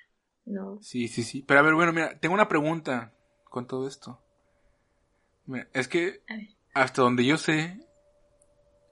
[0.45, 0.79] no.
[0.83, 1.43] Sí, sí, sí.
[1.45, 4.23] Pero a ver, bueno, mira, tengo una pregunta con todo esto.
[5.47, 6.23] Mira, es que
[6.75, 7.85] hasta donde yo sé,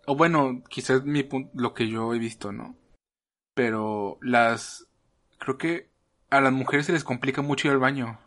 [0.06, 2.79] o bueno, quizás mi lo que yo he visto, ¿no?
[3.60, 4.86] Pero las,
[5.36, 5.90] creo que
[6.30, 8.18] a las mujeres se les complica mucho ir al baño.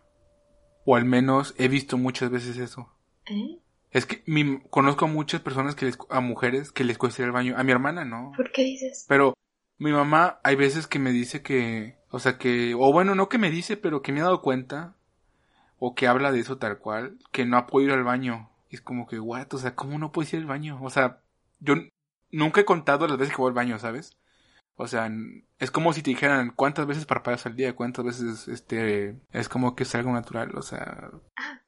[0.85, 2.93] O al menos he visto muchas veces eso.
[3.25, 3.57] ¿Eh?
[3.89, 7.25] Es que mi, conozco a muchas personas que les, a mujeres que les cuesta ir
[7.25, 7.55] al baño.
[7.57, 8.31] A mi hermana no.
[8.37, 9.07] ¿Por qué dices?
[9.09, 9.33] Pero
[9.79, 13.39] mi mamá hay veces que me dice que, o sea que, o bueno, no que
[13.39, 14.93] me dice, pero que me he dado cuenta,
[15.79, 18.51] o que habla de eso tal cual, que no ha podido ir al baño.
[18.69, 20.77] Y es como que, what, o sea, ¿cómo no puedes ir al baño?
[20.83, 21.21] O sea,
[21.59, 21.73] yo
[22.29, 24.15] nunca he contado las veces que voy al baño, ¿sabes?
[24.75, 25.09] O sea,
[25.59, 29.75] es como si te dijeran cuántas veces parpadeas al día, cuántas veces este es como
[29.75, 31.11] que es algo natural, o sea.
[31.35, 31.61] Ah.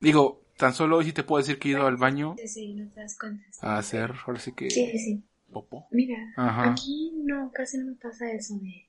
[0.00, 2.74] Digo, tan solo hoy sí te puedo decir que he ido al baño Sí, sí,
[2.74, 3.44] no te das cuenta.
[3.62, 5.24] a hacer, ahora sí que Sí, sí, sí.
[5.50, 5.86] popó.
[5.90, 6.72] Mira, Ajá.
[6.72, 8.88] aquí no, casi no me pasa eso de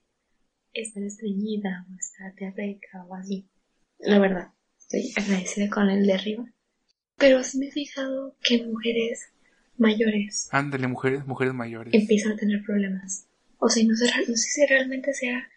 [0.74, 3.48] estar estreñida o estar diarreica o así.
[3.98, 6.44] La verdad, estoy agradecida con el de arriba.
[7.16, 9.32] Pero sí me he fijado que mujeres
[9.78, 11.94] mayores Ándale, mujeres, mujeres mayores.
[11.94, 13.28] empiezan a tener problemas.
[13.64, 15.48] O sea, no sé, no sé si realmente sea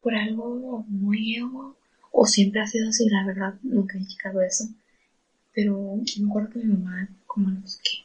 [0.00, 1.76] por algo muy ego
[2.12, 4.64] o siempre ha sido así, la verdad, nunca he checado eso.
[5.52, 8.04] Pero me acuerdo que mi mamá, como a los que,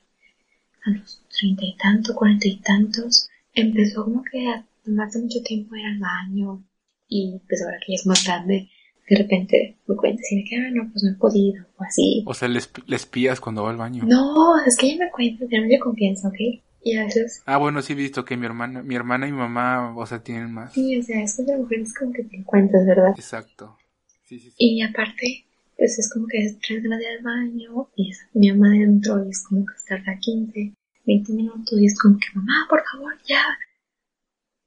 [0.84, 5.76] a los treinta y tantos, cuarenta y tantos, empezó como que a tomarse mucho tiempo
[5.76, 6.64] ir al baño
[7.08, 8.68] y pues ahora que ya es más grande,
[9.08, 12.24] de repente me cuenta así de que, ah, no, pues no he podido, o así.
[12.26, 14.06] O sea, les, les cuando va al baño.
[14.08, 16.64] No, es que ella me cuenta, tiene mucha confianza, ¿ok?
[16.84, 19.38] Y a veces Ah, bueno, sí he visto que mi hermana, mi hermana y mi
[19.38, 20.74] mamá, o sea, tienen más.
[20.74, 23.14] Sí, o sea, es de mujeres como que te encuentras, ¿verdad?
[23.16, 23.78] Exacto.
[24.24, 24.56] Sí, sí, sí.
[24.58, 25.46] Y aparte,
[25.78, 29.30] pues es como que ganas de ir al baño y es mi mamá adentro y
[29.30, 30.74] es como que tarda 15,
[31.06, 33.44] 20 minutos y es como que mamá, por favor, ya.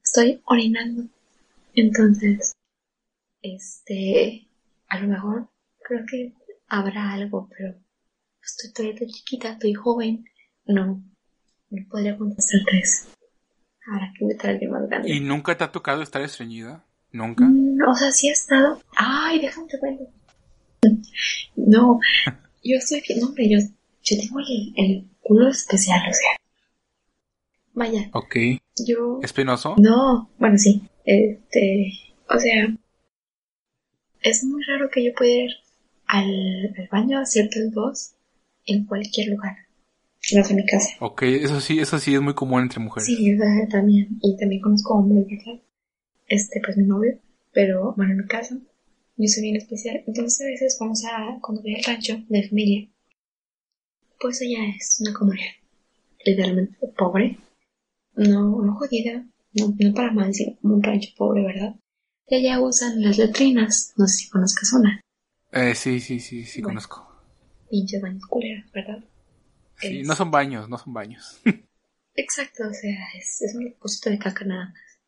[0.02, 1.04] Estoy orinando.
[1.74, 2.54] Entonces,
[3.42, 4.46] este,
[4.88, 5.48] a lo mejor
[5.82, 6.32] creo que
[6.68, 7.74] habrá algo, pero
[8.42, 10.24] estoy todavía chiquita, estoy joven,
[10.66, 11.02] no,
[11.74, 13.08] no podría contestarte eso.
[13.86, 15.12] Habrá que invitar a alguien más grande.
[15.12, 16.84] ¿Y nunca te ha tocado estar estreñida?
[17.12, 17.44] ¿Nunca?
[17.88, 18.80] O sea, sí ha estado.
[18.96, 20.04] Ay, déjame te cuento.
[21.56, 21.98] No,
[22.64, 23.58] yo estoy bien, no, hombre, yo,
[24.02, 26.30] yo tengo el, el culo especial, o sea.
[27.72, 28.36] Vaya, Ok.
[28.86, 29.20] yo.
[29.22, 29.74] ¿Es penoso?
[29.78, 30.82] No, bueno, sí.
[31.04, 31.92] Este,
[32.28, 32.74] o sea,
[34.22, 35.50] es muy raro que yo pueda ir
[36.06, 38.12] al, al baño a ciertas dos
[38.66, 39.56] en cualquier lugar.
[40.32, 40.88] No sé, en mi casa.
[41.00, 43.06] Ok, eso sí, eso sí es muy común entre mujeres.
[43.06, 43.36] Sí,
[43.70, 44.18] también.
[44.22, 45.60] Y también conozco hombres, ¿verdad?
[46.26, 47.18] Este, pues mi novio.
[47.52, 48.56] Pero, bueno, en mi caso,
[49.16, 50.02] yo soy bien especial.
[50.06, 52.88] Entonces, a veces vamos a, cuando voy al rancho de familia,
[54.20, 55.44] pues allá es una comunidad
[56.24, 57.38] literalmente pobre.
[58.16, 59.26] No, no jodida.
[59.52, 61.76] No, no para mal, sino como un rancho pobre, ¿verdad?
[62.28, 63.92] Y allá usan las letrinas.
[63.96, 65.00] No sé si conozcas una.
[65.52, 66.80] Eh, sí, sí, sí, sí Bueno.
[66.80, 67.06] conozco.
[67.70, 69.04] Pinches baños culeros, ¿verdad?
[69.78, 71.40] Sí, Es- no son baños, no son baños.
[72.16, 74.98] Exacto, o sea, es, es un depósito de caca nada más.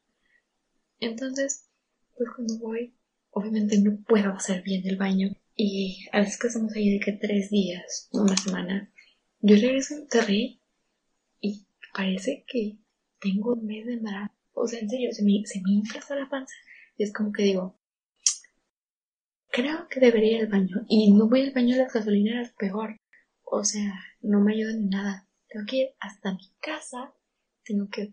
[0.98, 1.68] Entonces,
[2.16, 2.96] pues cuando voy,
[3.30, 5.28] obviamente no puedo hacer bien el baño.
[5.54, 8.92] Y a veces que estamos ahí de que tres días, una semana,
[9.40, 10.60] yo regreso a Monterrey
[11.40, 12.78] y parece que
[13.20, 14.34] tengo un mes de embarazo.
[14.52, 16.54] O sea, en serio, se me, se me infla la panza.
[16.98, 17.78] Y es como que digo,
[19.50, 20.84] creo que debería ir al baño.
[20.88, 22.96] Y no voy al baño de las gasolineras, peor.
[23.48, 25.28] O sea, no me ayuda ni nada.
[25.48, 27.14] Tengo que ir hasta mi casa,
[27.64, 28.12] tengo que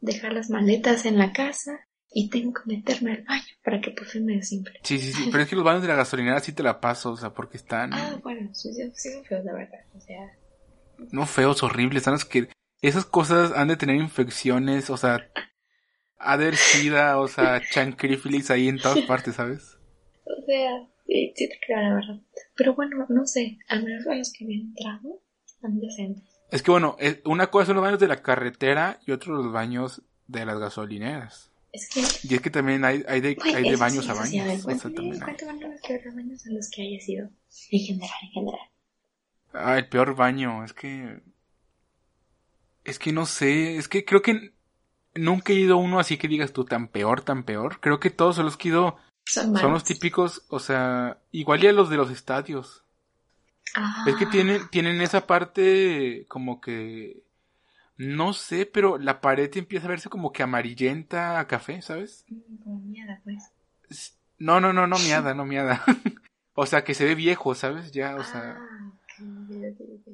[0.00, 4.06] dejar las maletas en la casa y tengo que meterme al baño para que por
[4.06, 4.78] fin me desinfle.
[4.82, 5.28] Sí, sí, sí.
[5.30, 7.56] Pero es que los baños de la gasolinera sí te la paso, o sea, porque
[7.56, 9.80] están Ah, bueno, sí, sí, sí son feos, la verdad.
[9.94, 10.36] O sea,
[11.10, 12.48] no feos, horribles, están los que
[12.82, 15.30] esas cosas han de tener infecciones, o sea,
[16.18, 19.78] ha de haber sida, o sea, chancrífilis ahí en todas partes, ¿sabes?
[20.24, 22.20] o sea, sí, sí te creo, la verdad.
[22.54, 26.24] Pero bueno, no sé, al menos a los que han entrado están decentes.
[26.50, 30.02] Es que bueno, una cosa son los baños de la carretera y otro los baños
[30.26, 31.50] de las gasolineras.
[31.72, 34.38] Es que, Y es que también hay, hay de, hay baños sí, a eso sí,
[34.38, 34.62] a ver, baños.
[34.62, 35.20] cuéntame, hay.
[35.20, 37.30] cuéntame los que otros baños a los que haya sido.
[37.70, 38.60] En general, en general.
[39.52, 41.20] Ah, el peor baño, es que...
[42.84, 44.52] Es que no sé, es que creo que
[45.14, 47.80] nunca he ido a uno así que digas tú tan peor, tan peor.
[47.80, 51.90] Creo que todos los que he ido Son los típicos, o sea, igual ya los
[51.90, 52.84] de los estadios.
[53.74, 57.22] Ah, Es que tienen, tienen esa parte como que...
[57.96, 62.24] No sé, pero la pared empieza a verse como que amarillenta a café, ¿sabes?
[62.28, 63.50] mm, Como mierda, pues.
[63.88, 65.82] Es- No, no, no, no miada, no miada.
[66.54, 67.92] o sea, que se ve viejo, ¿sabes?
[67.92, 68.58] Ya, o sea...
[68.58, 68.92] Ah.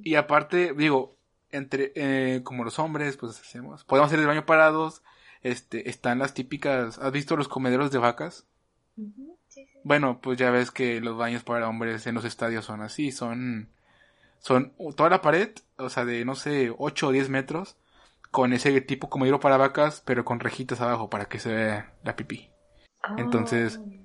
[0.02, 1.16] Y aparte, digo,
[1.50, 5.02] entre eh, como los hombres, pues hacemos, podemos hacer el baño parados.
[5.42, 8.44] Este, están las típicas, ¿has visto los comederos de vacas?
[9.00, 9.78] Ujú, sí, sí.
[9.82, 13.68] Bueno, pues ya ves que los baños para hombres en los estadios son así, son
[14.38, 17.76] son toda la pared, o sea, de no sé, 8 o 10 metros
[18.30, 22.16] con ese tipo comedero para vacas, pero con rejitas abajo para que se vea la
[22.16, 22.50] pipí.
[23.16, 24.00] Entonces, Oh.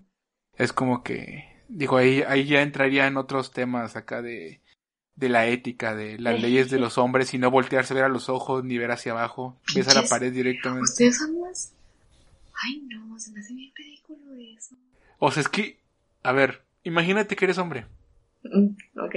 [0.58, 4.62] Es como que, digo, ahí, ahí ya entraría en otros temas acá de,
[5.16, 8.10] de la ética, de las leyes de los hombres y no voltearse a ver a
[8.10, 9.60] los ojos ni ver hacia abajo.
[9.74, 10.90] Ves a la pared directamente.
[10.90, 11.74] Ustedes son más.
[12.64, 14.76] Ay, no, se me hace bien ridículo eso.
[15.20, 15.80] O sea, es que,
[16.24, 17.88] a ver, imagínate que eres hombre.
[18.44, 19.16] Mm, ok.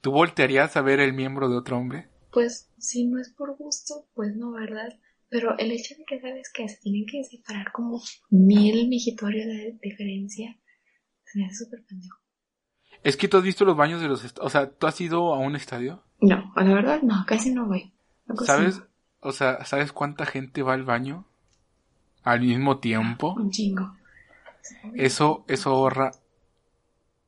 [0.00, 2.08] ¿Tú voltearías a ver el miembro de otro hombre?
[2.32, 4.98] Pues si no es por gusto, pues no, ¿verdad?
[5.28, 9.78] Pero el hecho de que sabes que se tienen que separar como mil mijitorios de
[9.82, 10.56] diferencia,
[11.24, 12.18] se me hace súper pendejo.
[13.02, 14.34] Es que tú has visto los baños de los...
[14.40, 16.02] O sea, ¿tú has ido a un estadio?
[16.20, 17.92] No, la verdad no, casi no voy.
[18.44, 18.82] ¿Sabes?
[19.20, 21.26] O sea, ¿sabes cuánta gente va al baño
[22.26, 23.34] al mismo tiempo?
[23.34, 23.96] Un chingo.
[24.94, 26.10] Eso, eso ahorra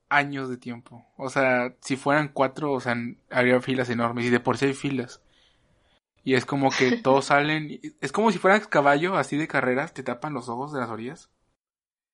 [0.09, 1.07] años de tiempo.
[1.17, 2.97] O sea, si fueran cuatro, o sea,
[3.31, 5.21] habría filas enormes y de por sí hay filas.
[6.25, 10.03] Y es como que todos salen, es como si fueras caballo así de carreras, te
[10.03, 11.31] tapan los ojos de las orillas.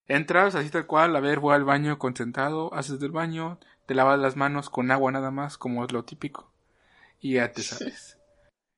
[0.07, 4.18] Entras así tal cual, a ver, voy al baño concentrado, haces del baño, te lavas
[4.18, 6.53] las manos con agua nada más, como es lo típico.
[7.18, 8.18] Y ya te sabes.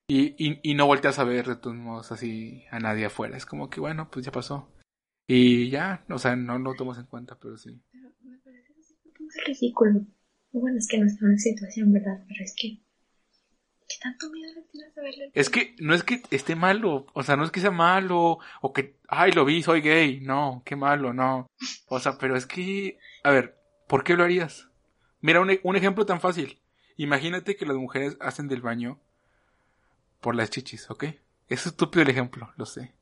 [0.09, 3.37] Y, y, y no volteas a ver de todos modos así a nadie afuera.
[3.37, 4.73] Es como que bueno, pues ya pasó.
[5.27, 7.83] Y ya, o sea, no lo tomas en cuenta, pero sí.
[7.91, 8.95] Pero me parece
[9.45, 10.07] ridículo.
[10.53, 12.25] Bueno, es que no está en situación, ¿verdad?
[12.29, 12.81] Pero es que...
[13.89, 15.31] ¿Qué tanto miedo le tienes a verle?
[15.35, 18.73] Es que no es que esté malo, o sea, no es que sea malo, o
[18.73, 21.47] que, ay, lo vi, soy gay, no, qué malo, no.
[21.89, 24.69] O sea, pero es que, a ver, ¿por qué lo harías?
[25.21, 26.61] Mira, un, un ejemplo tan fácil.
[26.97, 29.01] Imagínate que las mujeres hacen del baño
[30.21, 31.05] por las chichis, ¿ok?
[31.49, 32.93] Es estúpido el ejemplo, lo sé.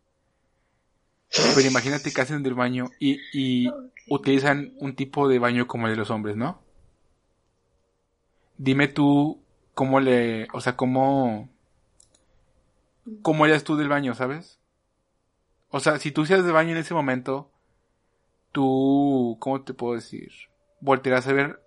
[1.54, 3.68] Pero imagínate que hacen del baño y, y
[4.08, 6.62] utilizan un tipo de baño como el de los hombres, ¿no?
[8.56, 9.42] Dime tú
[9.74, 11.48] cómo le, o sea, cómo,
[13.22, 14.60] cómo harías tú del baño, ¿sabes?
[15.70, 17.50] O sea, si tú hicieras de baño en ese momento,
[18.52, 20.32] tú, ¿cómo te puedo decir?
[20.80, 21.60] Voltearás a ver,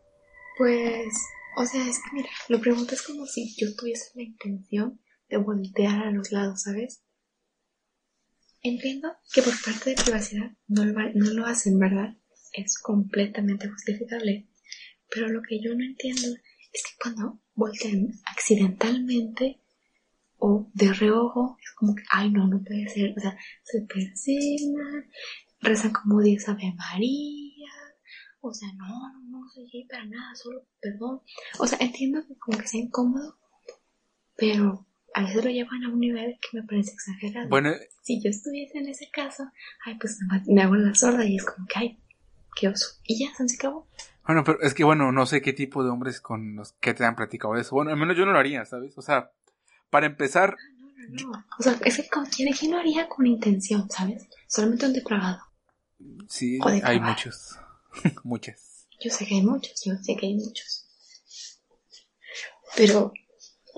[0.57, 1.13] Pues,
[1.57, 6.07] o sea, es que mira, lo preguntas como si yo tuviese la intención de voltear
[6.07, 7.03] a los lados, ¿sabes?
[8.61, 12.17] Entiendo que por parte de privacidad no lo, no lo hacen, ¿verdad?
[12.53, 14.47] Es completamente justificable.
[15.09, 16.27] Pero lo que yo no entiendo
[16.73, 19.61] es que cuando voltean accidentalmente
[20.37, 23.13] o de reojo, es como que, ay, no, no puede ser.
[23.17, 25.09] O sea, se persignan,
[25.61, 27.71] rezan como 10 Ave María.
[28.41, 31.21] O sea, no, no, no soy gay para nada, solo perdón.
[31.59, 33.39] O sea, entiendo que como que sea incómodo,
[34.35, 37.49] pero a veces lo llevan a un nivel que me parece exagerado.
[37.49, 37.71] bueno,
[38.03, 39.49] Si yo estuviese en ese caso,
[39.83, 41.97] ay, pues me hago la sorda y es como que, ay,
[42.55, 42.99] qué oso.
[43.03, 43.87] Y ya, se acabó.
[44.27, 47.03] bueno, pero es que bueno, no sé qué tipo de hombres con los que te
[47.03, 47.73] han platicado eso.
[47.73, 48.95] Bueno, al menos yo no lo haría, ¿sabes?
[48.95, 49.31] O sea,
[49.89, 50.91] para empezar, No,
[51.25, 51.45] no, no.
[51.57, 54.27] O sea, es que como, ¿quién, quién lo haría con intención, sabes?
[54.47, 55.41] Solamente un depravado.
[56.29, 57.57] sí, hay muchos,
[58.23, 58.87] muchas.
[59.03, 60.85] Yo sé que hay muchos, yo sé que hay muchos.
[62.75, 63.13] Pero,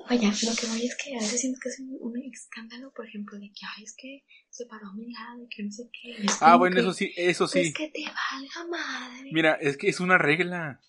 [0.10, 3.08] vaya, lo que voy es que a veces siento que es un, un escándalo, por
[3.08, 5.84] ejemplo, de que, ay, es que se paró a mi lado y que no sé
[5.92, 6.26] qué.
[6.26, 7.74] es Ah, como bueno, que, eso sí, eso Pues sí.
[7.74, 9.30] que te valga madre.
[9.32, 10.82] Mira, es que es una regla.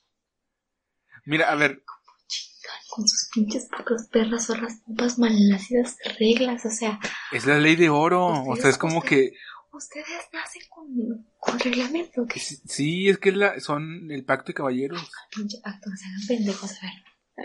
[1.27, 1.83] Mira, a ver,
[2.27, 6.99] Chingan con sus pinches tacos, perras, zorras, pupas, malnacidas reglas, o sea,
[7.33, 8.27] es la ley de oro.
[8.45, 9.37] O sea, es como ustedes- que
[9.73, 12.27] ustedes nacen con, con reglamento,
[12.67, 15.11] Sí, es que la, son el pacto de caballeros.
[15.35, 16.93] pinche pacto, no se hagan pendejos, a ver.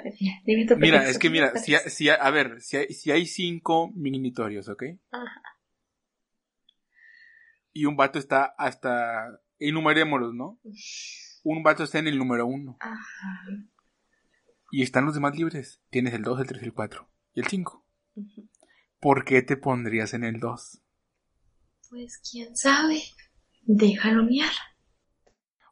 [0.04, 3.26] Ver, mira, es que mira, si, ha- si, ha- a ver, si hay, si hay
[3.26, 4.84] cinco minitorios, ¿ok?
[5.12, 5.42] Ajá.
[7.74, 10.60] Y un vato está hasta, enumerémoslos, ¿no?
[11.44, 12.78] Un vato está en el número uno.
[12.80, 13.46] Ajá.
[14.72, 15.82] Y están los demás libres.
[15.90, 17.86] Tienes el 2, el 3, el 4 y el 5.
[18.16, 18.50] Ujú.
[19.00, 20.82] ¿Por qué te pondrías en el 2?
[21.90, 23.02] Pues quién sabe.
[23.62, 24.52] Déjalo miar.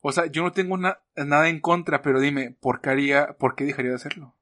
[0.05, 3.55] O sea, yo no tengo na- nada en contra, pero dime, ¿por qué haría, por
[3.55, 4.35] qué dejaría de hacerlo?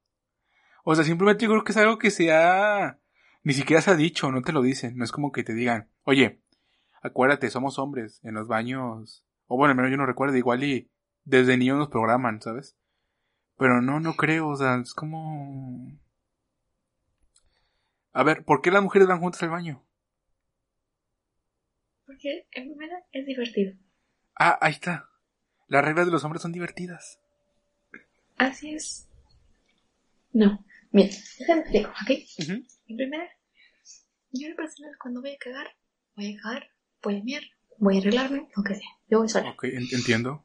[0.84, 3.00] O sea, simplemente yo creo que es algo que se ha,
[3.44, 5.90] ni siquiera se ha dicho, no te lo dicen, no es como que te digan,
[6.04, 6.42] oye,
[7.04, 10.90] acuérdate, somos hombres, en los baños, o bueno, al menos yo no recuerdo, igual y
[11.26, 12.76] desde niños nos programan, ¿sabes?
[13.58, 15.92] Pero no, no creo, o sea, es como...
[18.14, 19.86] A ver, ¿por qué las mujeres van juntas al baño?
[22.06, 23.74] Porque en primera es divertido.
[24.40, 25.11] Ah, ahí está.
[25.72, 27.18] Las reglas de los hombres son divertidas.
[28.36, 29.08] Así es.
[30.34, 30.66] No.
[30.92, 32.12] Mira, déjame explico, ¿ok?
[32.40, 32.52] Ujú.
[32.88, 33.30] En primera,
[34.34, 35.68] yo en personal cuando voy a cagar,
[36.18, 36.68] voy a cagar,
[37.02, 37.44] voy a miar,
[37.78, 38.90] voy a arreglarme, lo que sea.
[39.10, 39.52] Yo voy sola.
[39.52, 40.44] Ok, en- entiendo.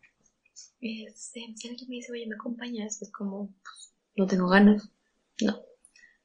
[0.81, 3.03] Este, si alguien me dice, oye, ¿me acompañas?
[3.03, 4.89] Es como, pues, no tengo ganas.
[5.41, 5.61] No.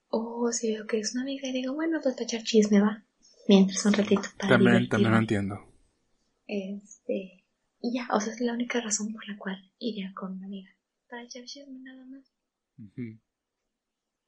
[0.10, 3.04] O si veo que es una amiga y digo, bueno, pues para echar chisme, va.
[3.48, 5.56] Mientras un ratito para También, también lo entiendo.
[6.46, 7.41] Este,
[7.82, 10.70] y ya, o sea, es la única razón por la cual iría con una amiga.
[11.10, 12.32] Para echar chisme nada más.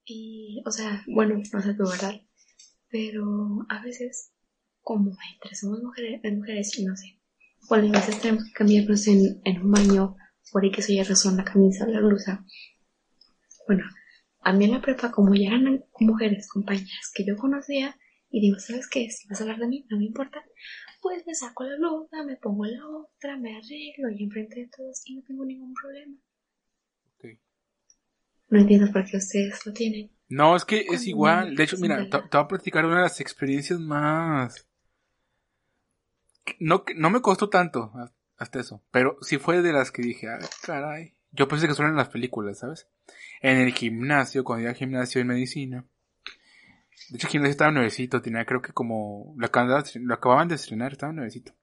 [0.06, 2.22] Y, o sea, bueno, no sé tu verdad.
[2.90, 4.34] Pero a veces,
[4.82, 7.20] como entre somos mujeres, mujeres, y no sé.
[7.70, 10.16] Bueno, a veces tenemos que cambiarnos en, en un baño,
[10.52, 12.46] por ahí que se ya razón la camisa, la blusa.
[13.68, 13.86] Bueno,
[14.42, 17.96] a mí en la prepa, como ya eran mujeres, compañeras que yo conocía,
[18.30, 19.10] y digo, ¿sabes qué?
[19.10, 20.44] Si vas a hablar de mí, no me importa,
[21.04, 25.02] pues me saco la blusa, me pongo la otra, me arreglo y enfrente de todos
[25.06, 26.16] y no tengo ningún problema.
[27.16, 27.40] Ok.
[28.48, 30.10] No entiendo por qué ustedes lo tienen.
[30.30, 31.56] No, es que es Cuando igual.
[31.56, 34.66] De hecho, mira, te, voy a platicar una de las experiencias más...
[36.60, 37.92] No, no me costó tanto
[38.38, 41.14] hasta eso, pero sí fue de las que dije, ah, caray.
[41.32, 42.88] Yo pensé que solo en las películas, ¿sabes?
[43.42, 45.86] En el gimnasio, cuando iba al gimnasio en medicina.
[47.10, 49.34] De hecho, gimnasio estaba nuevecito, tenía creo que como...
[49.38, 51.54] Lo acababan lo acababan de estrenar, estaba nuevecito.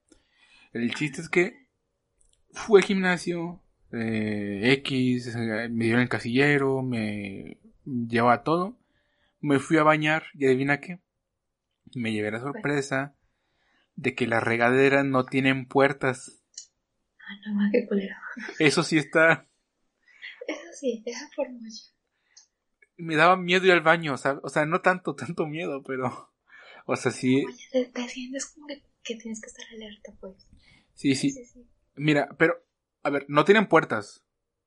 [0.73, 1.69] El chiste es que
[2.53, 3.63] fui al gimnasio,
[3.93, 8.79] eh, X, me dieron el casillero, me llevaba todo.
[9.41, 11.01] Me fui a bañar y adivina qué.
[11.95, 13.17] Me llevé la sorpresa
[13.97, 16.43] de que las regaderas no tienen puertas.
[17.19, 18.15] Ah, no más que culero.
[18.59, 19.47] Eso sí está...
[20.47, 22.00] Eso sí, esa forma yo.
[23.01, 24.41] Me daba miedo ir al baño, ¿sabes?
[24.45, 26.31] O sea, no tanto, tanto miedo, pero...
[26.87, 30.49] O sea, sí, Oye, te, te sientes como que, que tienes que estar alerta, pues.
[30.95, 31.31] sí, sí.
[31.31, 31.67] sí, sí.
[31.95, 32.55] Mira, pero...
[33.03, 34.25] A ver, no tienen puertas.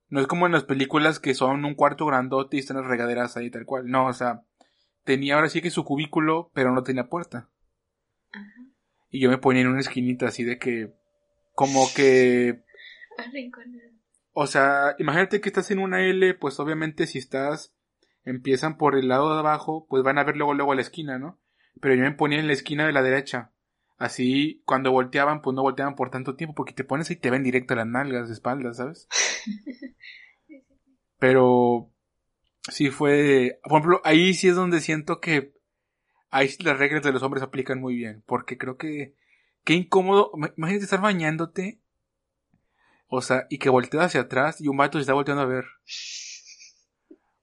[0.09, 3.37] No es como en las películas que son un cuarto grandote y están las regaderas
[3.37, 3.87] ahí tal cual.
[3.87, 4.43] No, o sea...
[5.03, 7.49] Tenía ahora sí que su cubículo, pero no tenía puerta.
[8.31, 8.65] Ajá.
[9.09, 10.93] Y yo me ponía en una esquinita así de que...
[11.55, 12.63] Como que
[13.17, 13.93] Arrinconado.
[14.33, 17.72] O sea, imagínate que estás en una L, pues obviamente si estás,
[18.25, 21.19] empiezan por el lado de abajo, pues van a ver luego luego a la esquina,
[21.19, 21.39] ¿no?
[21.81, 23.51] Pero yo me ponía en la esquina de la derecha.
[23.97, 27.43] Así, cuando volteaban, pues no volteaban por tanto tiempo, porque te pones y te ven
[27.43, 29.07] directo a las nalgas, espaldas, ¿sabes?
[31.19, 31.91] Pero
[32.69, 35.53] sí fue, por ejemplo, ahí sí es donde siento que
[36.29, 39.15] ahí sí las reglas de los hombres aplican muy bien, porque creo que
[39.63, 41.79] qué incómodo, imagínate estar bañándote
[43.15, 45.65] o sea, y que volteas hacia atrás y un vato se está volteando a ver.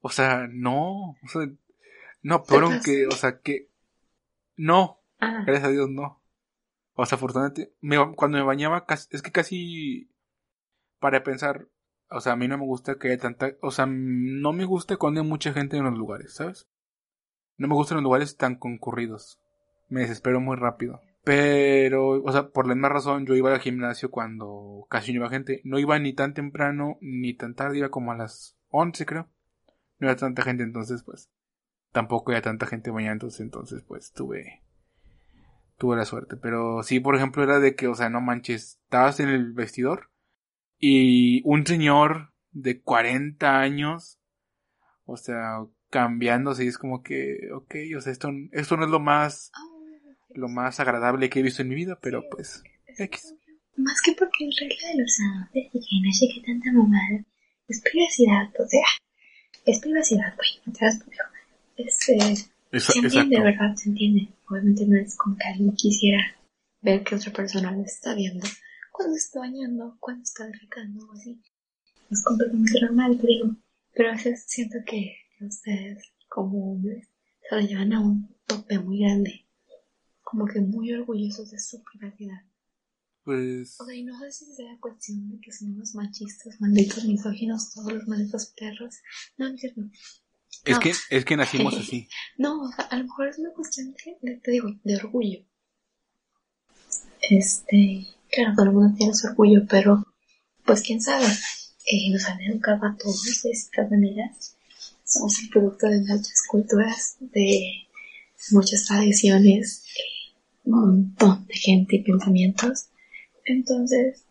[0.01, 1.11] O sea, no.
[1.23, 1.49] O sea,
[2.23, 3.69] no, pero que, o sea, que.
[4.57, 6.23] No, Ah, gracias a Dios no.
[6.95, 10.11] O sea, afortunadamente, me- cuando me bañaba, casi- es que casi.
[10.99, 11.69] Para pensar,
[12.11, 13.53] o sea, a mí no me gusta que haya tanta.
[13.63, 16.69] O sea, no me gusta cuando hay mucha gente en los lugares, ¿sabes?
[17.57, 19.39] No me gustan los lugares tan concurridos.
[19.89, 21.01] Me desespero muy rápido.
[21.25, 25.29] Pero, o sea, por la misma razón, yo iba al gimnasio cuando casi no iba
[25.31, 25.61] gente.
[25.65, 29.29] No iba ni tan temprano ni tan tarde, iba como a las 11, creo.
[30.01, 31.31] No iba tanta gente, entonces, pues.
[31.93, 34.63] Tampoco había tanta gente bañándose, entonces, pues, tuve.
[35.79, 36.37] Tuve la suerte.
[36.37, 40.11] Pero sí, por ejemplo, era de que, o sea, no manches, estabas en el vestidor
[40.79, 44.19] y un señor de 40 años,
[45.05, 49.01] o sea, cambiándose y es como que, ok, o sea, esto, esto no es lo
[49.01, 49.53] más
[50.35, 53.35] lo más agradable que he visto en mi vida, pero pues es X.
[53.77, 57.25] Más que porque en regla de los adultos y que no qué tanta mamada.
[57.69, 58.87] Es privacidad, o sea.
[59.71, 60.49] Es privacidad, güey.
[60.67, 60.99] No te das.
[61.77, 62.35] Es, eh,
[62.73, 63.43] Esa- se entiende, exacto.
[63.45, 63.77] ¿verdad?
[63.77, 64.29] Se entiende.
[64.49, 66.37] Obviamente no es como que alguien quisiera
[66.83, 68.47] ver que otra persona lo está viendo
[68.93, 71.41] cuando está bañando, cuando está defecando o así.
[72.11, 73.57] Es completamente normal, te digo.
[73.95, 77.09] Pero a veces siento que ustedes, como hombres,
[77.49, 79.47] se lo llevan a un tope muy grande.
[80.23, 82.43] Como que muy orgullosos de su privacidad.
[83.25, 87.05] Pues O sea, y no sé si sea cuestión de que son unos machistas, malditos
[87.05, 88.97] misóginos, todos los malditos perros.
[89.37, 89.83] No, no es cierto.
[90.65, 90.81] es no.
[90.81, 92.09] que es que nacimos así.
[92.39, 95.45] No, o sea, a lo mejor es una cuestión de, te digo, de orgullo.
[97.21, 100.07] Este, claro, todo el mundo tiene su orgullo, pero,
[100.65, 104.57] pues quién sabe, eh, nos han educado a todos de ciertas maneras.
[105.05, 107.89] Somos el producto de muchas culturas, de
[108.53, 109.85] muchas tradiciones,
[110.65, 112.87] un montón de gente y pensamientos.
[113.45, 114.27] Entonces,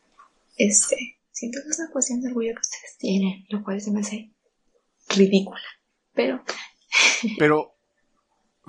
[0.57, 4.01] este, siento que es una cuestión de orgullo que ustedes tienen, lo cual se me
[4.01, 4.31] hace
[5.15, 5.61] ridícula.
[6.13, 6.43] Pero,
[7.37, 7.75] Pero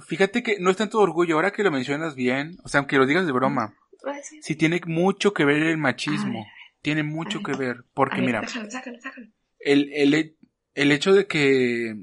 [0.06, 3.06] fíjate que no es tanto orgullo, ahora que lo mencionas bien, o sea, aunque lo
[3.06, 6.46] digas de broma, pues, sí, tiene mucho que ver el machismo.
[6.82, 7.84] Tiene mucho que ver.
[7.92, 9.26] porque mira, Sácalo, sácalo, sácalo.
[9.58, 10.36] el, el,
[10.74, 11.94] el hecho de que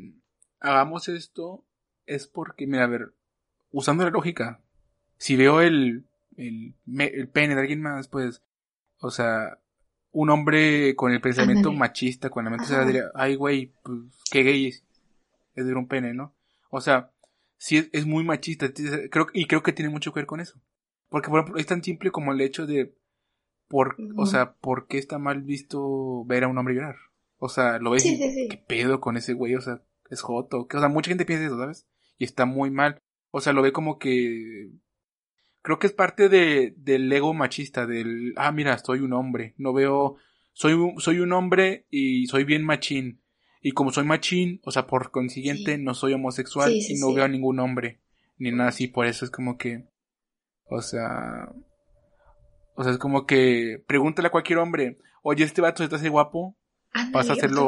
[0.60, 1.66] hagamos esto
[2.06, 3.14] es porque, mira, a ver,
[3.72, 4.62] usando la lógica,
[5.18, 6.06] si veo el,
[6.38, 8.42] el, el pene de alguien más, pues,
[9.00, 9.60] o sea,
[10.12, 12.74] un hombre con el pensamiento machista, con la mente Ajá.
[12.74, 14.00] cerrada, diría, ay, güey, pues,
[14.32, 14.86] qué gay es,
[15.56, 16.34] es ver un pene, ¿no?
[16.70, 17.12] O sea,
[17.58, 18.68] sí es, es muy machista,
[19.12, 20.60] creo, y creo que tiene mucho que ver con eso.
[21.10, 22.94] Porque, por ejemplo, es tan simple como el hecho de,
[23.68, 26.96] por, o sea, ¿por qué está mal visto ver a un hombre llorar?
[27.38, 28.48] O sea, lo ves Sí, y, sí, sí.
[28.50, 29.56] ¿qué pedo con ese güey?
[29.56, 30.68] O sea, es joto.
[30.74, 31.86] O sea, mucha gente piensa eso, ¿sabes?
[32.18, 33.02] Y está muy mal.
[33.32, 34.72] O sea, lo ve como que...
[35.68, 38.34] Creo que es parte de, del ego machista, del...
[38.38, 39.54] Ah, mira, soy un hombre.
[39.58, 40.16] No veo...
[40.54, 43.20] Soy un, soy un hombre y soy bien machín.
[43.62, 45.84] Y como soy machín, o sea, por consiguiente, Sí.
[45.84, 48.00] no soy homosexual Sí, sí, y no veo a ningún hombre.
[48.38, 49.84] ni nada así, por eso es como que,
[50.70, 51.52] o sea,
[52.76, 56.56] o sea, es como que pregúntale a cualquier hombre, oye, este vato está así guapo,
[57.12, 57.68] vas a hacerlo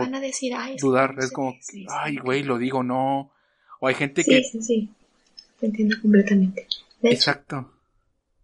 [0.79, 1.53] dudar, es como,
[1.89, 3.33] ay, güey, lo digo, no,
[3.81, 4.41] o hay gente que...
[4.41, 4.89] Sí, sí, sí,
[5.59, 6.65] te entiendo completamente.
[7.01, 7.73] Exacto.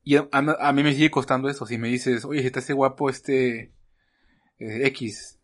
[0.07, 2.73] Y a, a, mí me sigue costando eso, si me dices, oye, si está ese
[2.73, 3.73] guapo, este,
[4.59, 5.39] eh, X,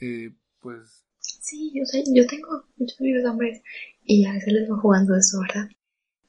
[0.00, 1.04] eh, pues...
[1.18, 3.60] Sí, yo, sé, yo tengo muchos amigos hombres
[4.04, 5.68] y a veces les voy jugando eso, ¿verdad?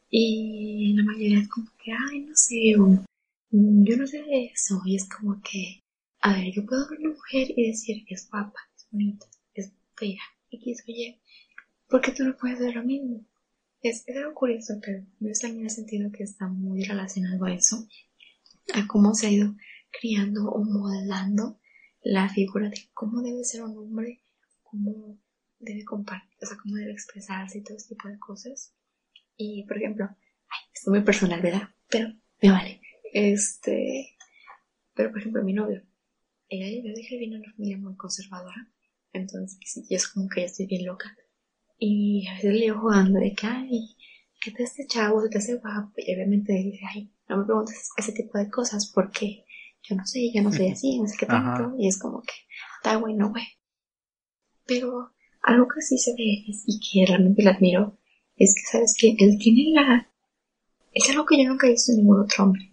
[0.10, 2.76] Y la mayoría es como que, ay, no sé,
[3.52, 4.82] mm, yo no sé de eso.
[4.86, 5.82] Y es como que,
[6.20, 9.72] a ver, yo puedo ver una mujer y decir que es guapa, es bonita, es
[9.96, 10.22] fea,
[10.52, 11.22] X o Y.
[11.88, 13.26] ¿Por qué tú no puedes ver lo mismo?
[13.82, 17.88] Es, es algo curioso, pero yo también he sentido que está muy relacionado a eso,
[18.74, 19.56] a cómo se ha ido
[20.00, 21.60] criando o modelando
[22.02, 24.22] la figura de cómo debe ser un hombre,
[24.64, 25.20] cómo
[25.60, 28.74] debe compartir, o sea, cómo debe expresarse y todo ese tipo de cosas.
[29.36, 31.70] Y, por ejemplo, ay, es muy personal, ¿verdad?
[31.90, 32.82] Pero me vale.
[33.14, 34.16] Este,
[34.94, 35.84] pero por ejemplo, mi novio,
[36.50, 38.72] ella yo dije viene de una familia muy conservadora,
[39.14, 39.60] entonces
[39.90, 41.16] yo es como que ya estoy bien loca.
[41.80, 43.96] Y a veces le digo jugando de que, ay,
[44.42, 45.22] ¿qué te este chavo?
[45.24, 45.94] ¿Qué te hace guapo?
[45.98, 49.46] Y obviamente dice, ay, no me preguntes ese tipo de cosas porque
[49.84, 51.76] yo no sé, yo no soy así, no sé qué tanto.
[51.78, 52.34] Y es como que,
[52.78, 53.46] está bueno, güey.
[54.66, 55.14] Pero
[55.44, 57.98] algo que sí se ve y que realmente le admiro
[58.36, 60.10] es que, ¿sabes que Él tiene la...
[60.94, 62.72] Es algo que yo nunca he visto en ningún otro hombre,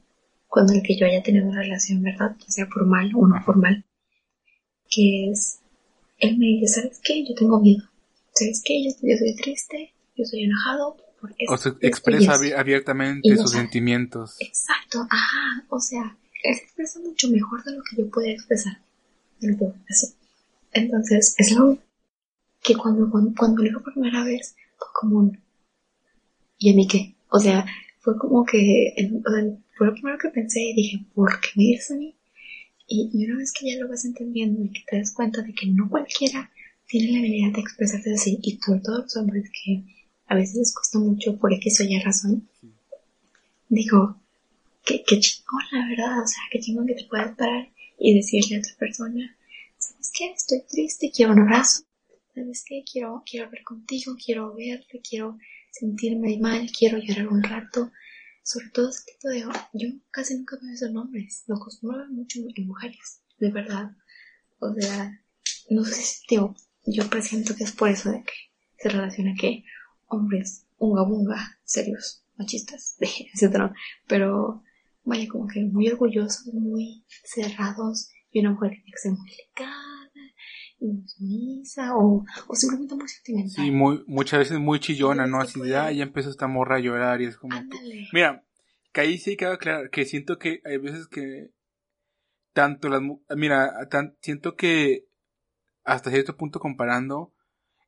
[0.48, 2.36] cuando el que yo haya tenido una relación, ¿verdad?
[2.38, 3.84] Ya sea formal o no formal.
[4.88, 5.61] Que es...
[6.18, 7.24] Él me dice, ¿sabes qué?
[7.26, 7.84] Yo tengo miedo.
[8.35, 8.85] ¿Sabes qué?
[8.85, 10.97] Yo, yo soy triste, yo soy enojado.
[11.20, 14.37] Por o se expresa abiertamente sus sentimientos.
[14.41, 15.64] Exacto, ajá.
[15.70, 18.82] O sea, él se expresa mucho mejor de lo que yo puedo expresar.
[19.89, 20.14] Así.
[20.72, 21.78] Entonces, es algo
[22.62, 25.41] que cuando, cuando, cuando lo dijo por primera vez, fue como un,
[26.59, 27.14] ¿y a mí qué?
[27.28, 27.64] O sea,
[28.01, 28.95] fue como que,
[29.76, 32.14] fue lo primero que pensé y dije, ¿por qué me dices a mí?
[32.87, 35.66] Y, una vez que ya lo vas entendiendo y que te das cuenta de que
[35.66, 36.51] no cualquiera
[36.87, 39.82] tiene la habilidad de expresarse así, y sobre todo los hombres que
[40.26, 42.49] a veces les cuesta mucho por X o Y razón,
[43.68, 44.20] digo,
[44.85, 47.68] qué, qué chingón, la verdad, o sea, qué chingón que te puedas parar
[47.99, 49.37] y decirle a otra persona,
[49.78, 50.32] ¿sabes qué?
[50.32, 51.85] Estoy triste, quiero un abrazo,
[52.35, 52.85] ¿sabes qué?
[52.91, 55.39] Quiero, quiero hablar contigo, quiero verte, quiero
[55.70, 57.91] sentirme mal, quiero llorar un rato.
[58.43, 59.41] Sobre todo ese tipo de...
[59.72, 61.45] Yo casi nunca veo esos nombres.
[61.47, 63.91] Lo acostumbro mucho en mujeres, de verdad.
[64.59, 65.20] O sea,
[65.70, 66.39] no sé si,
[66.87, 68.32] yo presiento que es por eso de que
[68.78, 69.64] se relaciona que
[70.07, 73.74] hombres unga bunga, serios, machistas, etcétera.
[74.07, 74.62] Pero
[75.05, 79.30] vaya como que muy orgullosos, muy cerrados y una mujer que tiene que ser muy
[79.30, 79.85] delicada
[81.95, 83.64] o, o simplemente muy sentimental.
[83.64, 85.41] Sí, muy, muchas veces muy chillona, ¿no?
[85.41, 87.57] Así de, ah, ya empezó esta morra a llorar y es como...
[88.12, 88.45] mira,
[88.93, 91.51] que ahí sí queda claro, que siento que hay veces que
[92.53, 93.03] tanto las...
[93.37, 95.07] Mira, tan, siento que
[95.85, 97.32] hasta cierto punto comparando,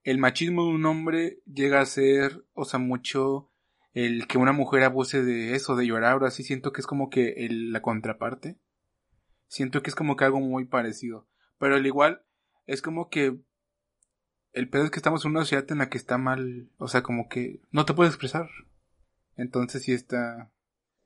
[0.05, 3.51] el machismo de un hombre llega a ser, o sea, mucho
[3.93, 7.09] el que una mujer abuse de eso, de llorar, o así, siento que es como
[7.09, 8.59] que el, la contraparte.
[9.49, 11.27] Siento que es como que algo muy parecido.
[11.59, 12.23] Pero al igual,
[12.67, 13.41] es como que
[14.53, 17.03] el pedo es que estamos en una sociedad en la que está mal, o sea,
[17.03, 18.49] como que no te puedes expresar.
[19.37, 20.51] Entonces sí está...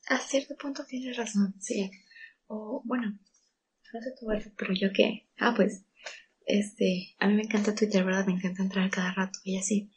[0.08, 1.90] A cierto punto tienes razón, sí.
[2.48, 3.18] O bueno,
[3.92, 4.26] no sé tú,
[4.56, 5.28] pero yo qué.
[5.38, 5.84] Ah, pues,
[6.46, 8.26] este, a mí me encanta Twitter, ¿verdad?
[8.26, 9.90] Me encanta entrar cada rato y así.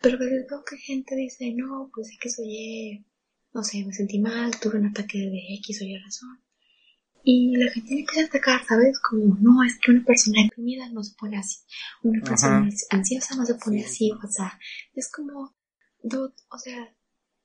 [0.00, 3.06] Pero veo que gente dice, no, pues es que soy,
[3.52, 6.40] no sé, me sentí mal, tuve un ataque de X o Y razón.
[7.28, 9.00] Y la gente le empieza a atacar, ¿sabes?
[9.00, 11.58] Como, no, es que una persona deprimida no se pone así.
[12.02, 14.12] Una persona ansiosa no se pone así.
[14.12, 14.56] O sea,
[14.94, 15.56] es como,
[16.02, 16.94] dude, o sea,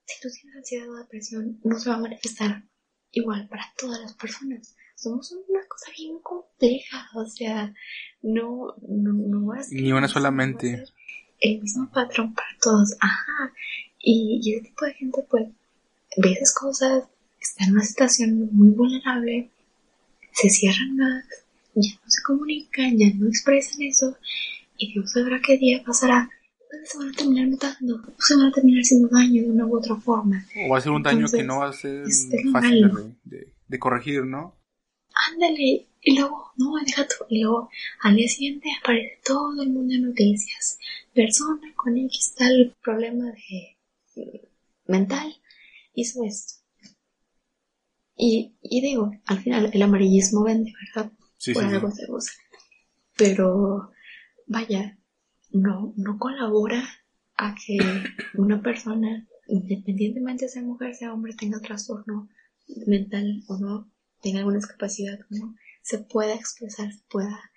[0.06, 2.64] si tú tienes ansiedad o depresión, no se va a manifestar
[3.12, 4.76] igual para todas las personas.
[5.02, 7.74] Somos una cosa bien compleja, o sea,
[8.22, 10.84] no, no, no es Ni una solamente.
[11.40, 13.54] el mismo patrón para todos, ajá.
[14.00, 15.48] Y, y ese tipo de gente, pues,
[16.18, 17.04] ve esas cosas,
[17.40, 19.50] está en una situación muy vulnerable
[20.32, 21.26] se cierran más,
[21.76, 24.18] ya no se comunican, ya no expresan eso,
[24.78, 26.30] y Dios sabrá qué día pasará,
[26.70, 29.78] pues se van a terminar mutando, se van a terminar haciendo daño de una u
[29.78, 30.46] otra forma.
[30.66, 32.06] O va a ser un daño que no va a ser
[32.52, 34.56] fácil de, corregir, ¿no?
[35.32, 37.70] Ándale, y luego, no, deja tú, y luego
[38.02, 40.80] al día siguiente aparece todo el mundo en noticias.
[41.14, 43.78] Persona con X tal problema de
[44.88, 45.36] mental
[45.94, 46.62] hizo esto
[48.24, 51.12] y, y digo, al final el amarillismo vende, ¿verdad?
[51.38, 52.34] Sí, Por algo se usa.
[53.18, 53.92] Pero,
[54.46, 55.00] vaya,
[55.50, 56.88] no, no colabora
[57.36, 57.80] a que
[58.36, 62.30] una persona independientemente de ser mujer, sea hombre, tenga trastorno
[62.86, 63.91] mental o no,
[64.22, 67.52] tenga alguna discapacidad no, se pueda expresar, se pueda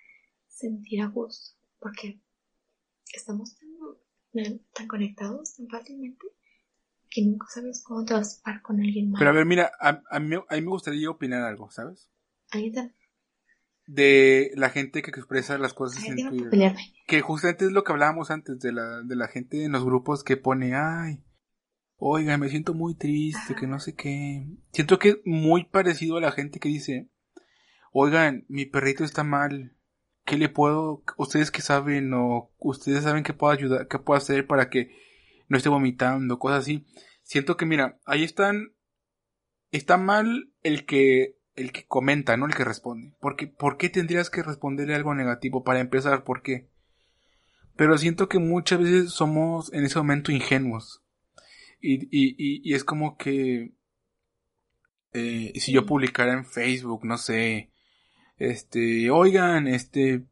[0.47, 2.19] sentir a gusto, porque
[3.13, 3.55] estamos
[4.33, 6.25] tan, tan conectados tan fácilmente
[7.09, 9.19] que nunca sabes cómo te vas a con alguien más.
[9.19, 12.09] Pero a ver, mira, a, a, mí, a mí me gustaría opinar algo, ¿sabes?
[12.51, 12.91] Ahí está.
[13.87, 16.49] De la gente que expresa las cosas en que Twitter.
[16.49, 16.93] pelearme.
[17.07, 20.23] Que justamente es lo que hablábamos antes de la, de la gente en los grupos
[20.23, 21.23] que pone, ay,
[22.07, 24.45] oiga, me siento muy triste, que no sé qué.
[24.71, 27.09] Siento que es muy parecido a la gente que dice,
[27.91, 29.75] oigan, mi perrito está mal,
[30.23, 34.45] ¿qué le puedo, ustedes que saben o ustedes saben qué puedo ayudar, qué puedo hacer
[34.45, 34.91] para que
[35.47, 36.85] no esté vomitando, cosas así.
[37.23, 38.73] Siento que mira, ahí están,
[39.71, 43.15] está mal el que, el que comenta, no el que responde.
[43.19, 46.23] Porque, ¿por qué tendrías que responderle algo negativo para empezar?
[46.23, 46.69] ¿Por qué?
[47.75, 51.01] Pero siento que muchas veces somos en ese momento ingenuos.
[51.81, 53.71] Y, y, y, es como que
[55.13, 57.71] eh, si yo publicara en Facebook, no sé,
[58.37, 60.25] este, oigan, este,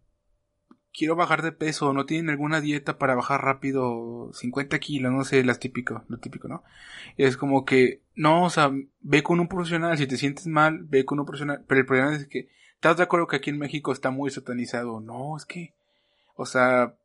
[0.93, 5.43] quiero bajar de peso, no tienen alguna dieta para bajar rápido 50 kilos, no sé,
[5.43, 6.63] las típico, lo típico, ¿no?
[7.17, 8.71] Es como que, no, o sea,
[9.01, 12.15] ve con un profesional, si te sientes mal, ve con un profesional, pero el problema
[12.15, 14.99] es que, ¿estás de acuerdo que aquí en México está muy satanizado?
[14.99, 15.73] No, es que,
[16.35, 16.95] o sea,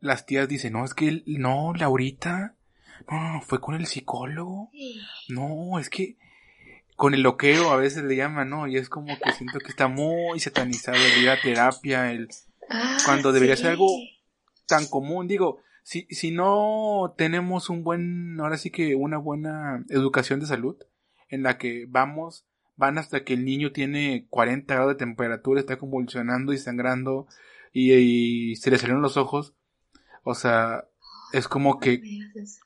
[0.00, 2.53] las tías dicen, no, es que, no, Laurita,
[3.10, 4.70] no, fue con el psicólogo,
[5.28, 6.16] no, es que,
[6.96, 8.66] con el loqueo a veces le llaman, ¿no?
[8.66, 12.28] Y es como que siento que está muy satanizado el ir a terapia, el
[12.68, 13.88] Ah, cuando debería ser algo
[14.66, 15.26] tan común.
[15.26, 20.76] Digo, si, si no tenemos un buen, ahora sí que una buena educación de salud,
[21.28, 25.78] en la que vamos, van hasta que el niño tiene 40 grados de temperatura, está
[25.78, 27.26] convulsionando y sangrando
[27.72, 29.54] y, y se le salieron los ojos.
[30.22, 30.88] O sea,
[31.34, 32.00] es como que.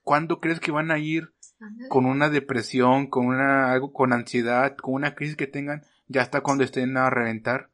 [0.03, 1.33] ¿cuándo crees que van a ir
[1.89, 6.43] con una depresión, con una, algo, con ansiedad, con una crisis que tengan, ya hasta
[6.43, 7.71] cuando estén a reventar?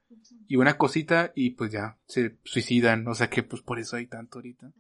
[0.46, 4.06] Y una cosita y pues ya, se suicidan, o sea que pues por eso hay
[4.06, 4.72] tanto ahorita.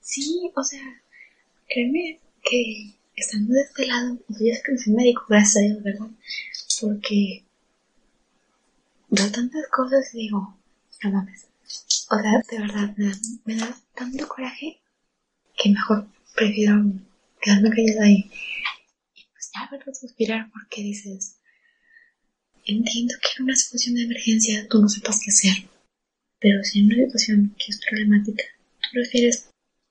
[0.00, 0.82] Sí, o sea,
[1.68, 5.82] créeme que estando de este lado, yo sé que no soy médico, gracias a Dios,
[5.82, 6.08] ¿verdad?
[6.80, 7.44] Porque
[9.08, 10.56] veo tantas cosas y digo,
[11.04, 11.46] no mames.
[12.10, 14.80] O sea, de verdad, me da, me da tanto coraje
[15.56, 16.82] que mejor prefiero
[17.40, 18.30] quedarme callada y,
[19.14, 21.38] y pues ya verlo suspirar porque dices,
[22.64, 25.68] entiendo que en una situación de emergencia tú no sepas qué hacer,
[26.40, 28.44] pero si en una situación que es problemática,
[28.80, 29.50] tú prefieres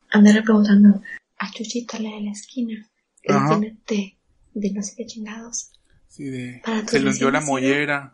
[0.10, 1.02] andar preguntando
[1.38, 2.90] a Chuchita la de la esquina,
[3.22, 4.18] que tiene de,
[4.54, 5.72] de no sé qué chingados.
[6.08, 6.62] Sí, de...
[6.64, 8.14] Para Se le hundió la mollera.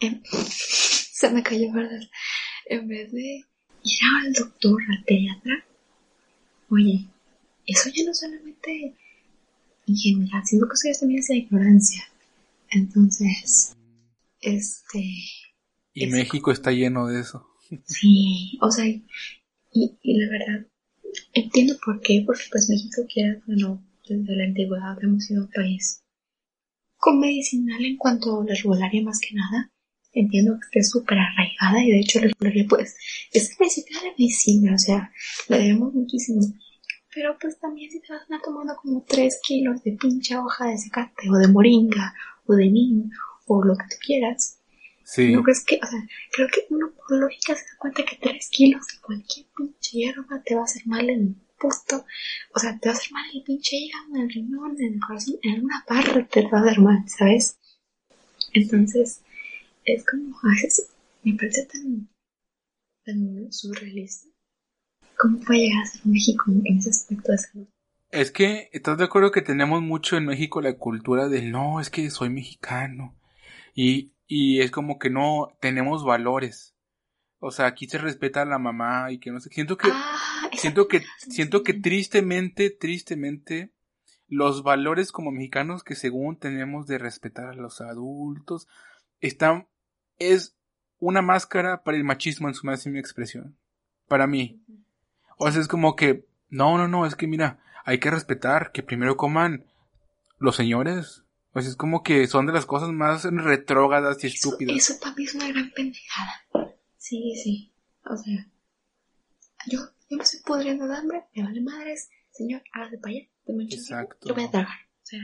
[0.00, 2.00] En- se me cayó, ¿verdad?
[2.66, 3.44] En vez de
[3.82, 5.64] ir al doctor, al pediatra,
[6.70, 7.06] oye,
[7.66, 8.94] eso ya no solamente
[9.86, 12.04] ingenuidad, siento que eso ya también es la ignorancia.
[12.70, 13.76] Entonces,
[14.40, 14.98] este,
[15.94, 17.46] Y Es México está lleno de eso.
[17.84, 19.02] sí, o sea, y,
[19.72, 20.66] y la verdad,
[21.32, 26.02] entiendo por qué, porque pues México quiera, bueno, desde la antigüedad hemos sido un país
[26.98, 29.70] con medicinal en cuanto a la herbolaria más que nada.
[30.18, 32.96] Entiendo que esté súper arraigada y de hecho la herbolaria pues
[33.32, 35.12] es el principio de la medicina, o sea,
[35.48, 36.40] la debemos muchísimo.
[37.14, 40.78] Pero pues también si te vas a tomando como 3 kilos de pinche hoja de
[40.78, 42.14] zacate o de moringa
[42.46, 43.10] o de nim
[43.46, 44.58] o lo que tú quieras,
[45.08, 45.32] Sí.
[45.32, 46.00] ¿No crees que, o sea,
[46.32, 50.42] creo que uno por lógica se da cuenta que 3 kilos de cualquier pinche hierba
[50.44, 52.04] te va a hacer mal en el puesto,
[52.52, 55.00] o sea, te va a hacer mal el pinche hígado, en el riñón, en el
[55.00, 57.56] corazón, en alguna parte te va a hacer mal, ¿sabes?
[58.52, 59.20] Entonces,
[59.86, 60.90] es como, a veces
[61.22, 62.08] me parece tan,
[63.04, 64.28] tan surrealista.
[65.18, 67.66] ¿Cómo puede llegar a ser México en ese aspecto de salud?
[68.10, 71.90] Es que, ¿estás de acuerdo que tenemos mucho en México la cultura del no, es
[71.90, 73.18] que soy mexicano?
[73.74, 76.74] Y, y es como que no tenemos valores.
[77.38, 79.50] O sea, aquí se respeta a la mamá y que no sé.
[79.50, 83.72] Siento que, Ah, siento que, siento que tristemente, tristemente,
[84.28, 88.66] los valores como mexicanos que según tenemos de respetar a los adultos,
[89.20, 89.68] están,
[90.18, 90.56] es
[90.98, 93.56] una máscara para el machismo en su máxima expresión.
[94.08, 94.62] Para mí.
[95.38, 98.82] O sea, es como que, no, no, no, es que mira, hay que respetar que
[98.82, 99.66] primero coman
[100.38, 101.22] los señores.
[101.52, 104.76] O sea, es como que son de las cosas más retrógradas y Eso, estúpidas.
[104.76, 106.32] eso para mí es una gran pendejada.
[106.98, 107.72] Sí, sí.
[108.04, 108.46] O sea,
[109.66, 112.10] yo, yo me estoy pudriendo de hambre, me vale madres.
[112.30, 114.28] Señor, hágase para allá, chancito, Exacto.
[114.28, 114.76] Yo voy a tragar.
[115.02, 115.20] O sea,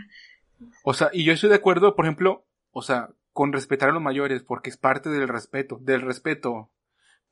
[0.85, 4.03] O sea, y yo estoy de acuerdo, por ejemplo, o sea, con respetar a los
[4.03, 6.71] mayores, porque es parte del respeto, del respeto.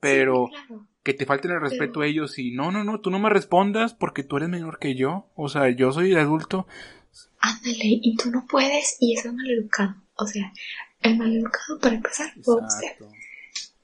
[0.00, 0.86] Pero sí, claro.
[1.02, 3.28] que te falten el respeto Pero- a ellos y no, no, no, tú no me
[3.28, 5.30] respondas porque tú eres menor que yo.
[5.34, 6.66] O sea, yo soy el adulto.
[7.38, 9.94] Ándale, y tú no puedes y es mal educado.
[10.16, 10.52] O sea,
[11.02, 12.96] el mal educado para empezar puede ser.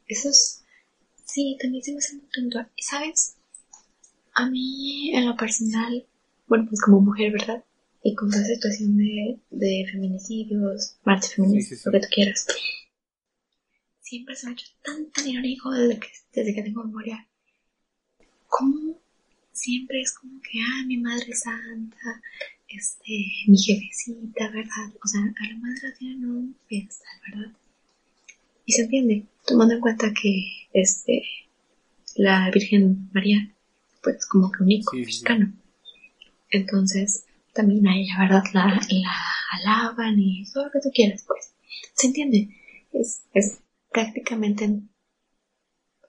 [0.06, 0.62] Eso es...
[1.24, 2.60] Sí, también se me hace muy tonto.
[2.76, 3.36] ¿Y sabes?
[4.32, 6.06] A mí, en lo personal,
[6.46, 7.64] bueno, pues como mujer, ¿verdad?
[8.06, 12.46] Y con toda situación de, de feminicidios, marcha feminista, lo que tú quieras.
[14.00, 17.26] Siempre se me ha hecho tan, tan irónico desde que, desde que tengo memoria.
[18.46, 19.00] ¿Cómo
[19.50, 22.22] siempre es como que, ah, mi madre santa,
[22.68, 24.94] este, mi jefecita, ¿verdad?
[25.04, 27.52] O sea, a la madre la tienen un pedestal, ¿verdad?
[28.66, 31.24] Y se entiende, tomando en cuenta que, este,
[32.14, 33.52] la Virgen María,
[34.00, 35.52] pues como que un icono mexicano.
[36.50, 37.25] Entonces,
[37.56, 38.44] también a ella, ¿verdad?
[38.52, 39.12] La, la
[39.52, 41.52] alaban y todo lo que tú quieras, pues.
[41.94, 42.48] ¿Se entiende?
[42.92, 43.58] Es, es
[43.90, 44.82] prácticamente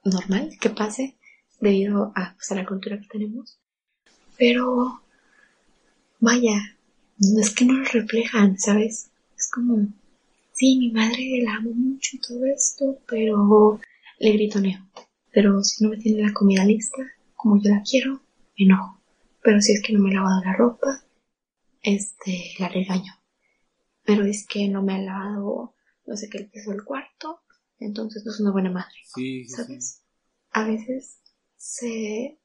[0.04, 1.18] normal que pase
[1.60, 3.58] debido a, pues, a la cultura que tenemos.
[4.38, 5.02] Pero,
[6.20, 6.78] vaya,
[7.18, 9.10] no es que no lo reflejan, ¿sabes?
[9.36, 9.88] Es como,
[10.52, 13.80] sí, mi madre la amo mucho y todo esto, pero
[14.20, 14.80] le gritoneo.
[15.32, 17.04] Pero si no me tiene la comida lista,
[17.36, 18.22] como yo la quiero,
[18.58, 19.00] me enojo.
[19.44, 21.04] Pero si es que no me he lavado la ropa,
[21.82, 23.14] este, la regaño.
[24.04, 25.76] Pero es que no me ha lavado,
[26.06, 27.44] no sé qué, el piso del cuarto,
[27.80, 28.96] entonces no es una buena madre.
[29.14, 30.04] Sí, ¿Sabes?
[30.52, 31.22] A veces
[31.56, 32.40] se,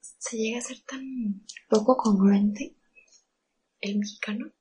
[0.00, 2.76] se llega a ser tan poco congruente
[3.80, 4.52] el mexicano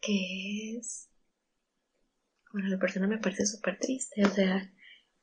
[0.00, 1.08] que es
[2.52, 4.72] bueno la persona me parece súper triste o sea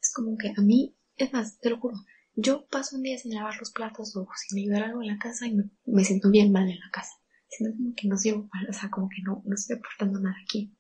[0.02, 1.98] es como que a mí es más te lo juro
[2.36, 5.48] yo paso un día sin lavar los platos o sin ayudar algo en la casa
[5.48, 7.14] y me, siento bien mal en la casa
[7.50, 10.74] siento como que no sirvo o sea como que no, no estoy aportando nada aquí.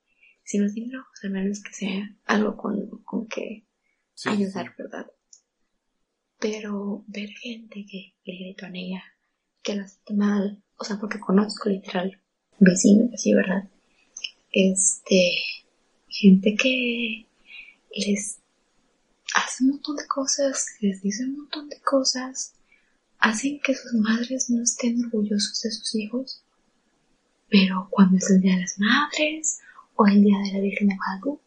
[0.44, 3.66] Si no es dinero al menos que sea algo con, con que
[4.26, 5.08] ayudar verdad
[6.40, 9.04] pero ver gente que le grito a ella,
[9.62, 12.20] que la siente mal, o sea, porque conozco literal
[12.60, 13.70] vecinos, así, ¿verdad?
[14.52, 15.34] Este,
[16.08, 17.28] gente que
[17.94, 18.40] les
[19.36, 22.54] hace un montón de cosas, les dice un montón de cosas,
[23.20, 26.44] hacen que sus madres no estén orgullosos de sus hijos,
[27.50, 29.60] pero cuando es el Día de las Madres
[29.95, 31.43] o el Día de la Virgen de Guadalupe,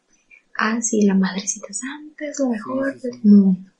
[0.58, 3.72] ah, sí, la Madrecita Santa es lo mejor del mundo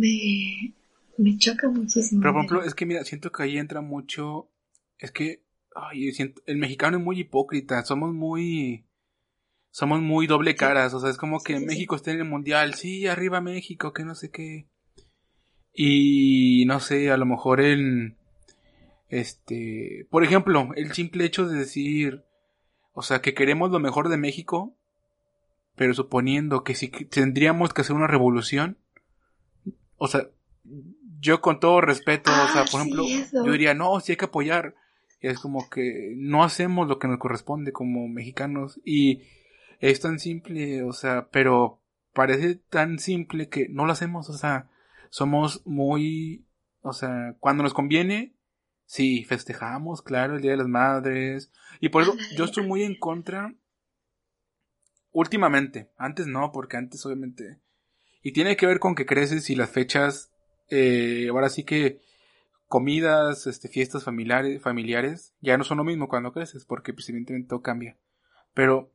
[0.00, 0.74] me,
[1.18, 2.20] me choca muchísimo.
[2.20, 4.50] Pero por ejemplo, es que mira, siento que ahí entra mucho,
[4.98, 5.44] es que,
[5.74, 8.86] ay, siento, el mexicano es muy hipócrita, somos muy,
[9.70, 13.06] somos muy doble caras, o sea, es como que México está en el mundial, sí,
[13.06, 14.68] arriba México, que no sé qué.
[15.72, 18.16] Y no sé, a lo mejor en,
[19.10, 22.24] este, por ejemplo, el simple hecho de decir,
[22.92, 24.74] o sea, que queremos lo mejor de México,
[25.74, 28.78] pero suponiendo que si tendríamos que hacer una revolución,
[29.96, 30.28] o sea,
[31.20, 33.04] yo con todo respeto, o sea, por ah, ejemplo,
[33.44, 34.74] yo diría, no, sí hay que apoyar.
[35.20, 38.80] Y es como que no hacemos lo que nos corresponde como mexicanos.
[38.84, 39.22] Y
[39.80, 41.80] es tan simple, o sea, pero
[42.12, 44.68] parece tan simple que no lo hacemos, o sea,
[45.10, 46.44] somos muy,
[46.82, 48.34] o sea, cuando nos conviene,
[48.90, 51.52] sí, festejamos, claro, el Día de las Madres.
[51.78, 53.54] Y por eso yo estoy muy en contra,
[55.12, 57.60] últimamente, antes no, porque antes obviamente
[58.22, 60.32] y tiene que ver con que creces y las fechas,
[60.68, 62.00] eh, ahora sí que
[62.66, 67.48] comidas, este, fiestas familiares, familiares, ya no son lo mismo cuando creces, porque pues evidentemente
[67.48, 67.96] todo cambia.
[68.54, 68.92] Pero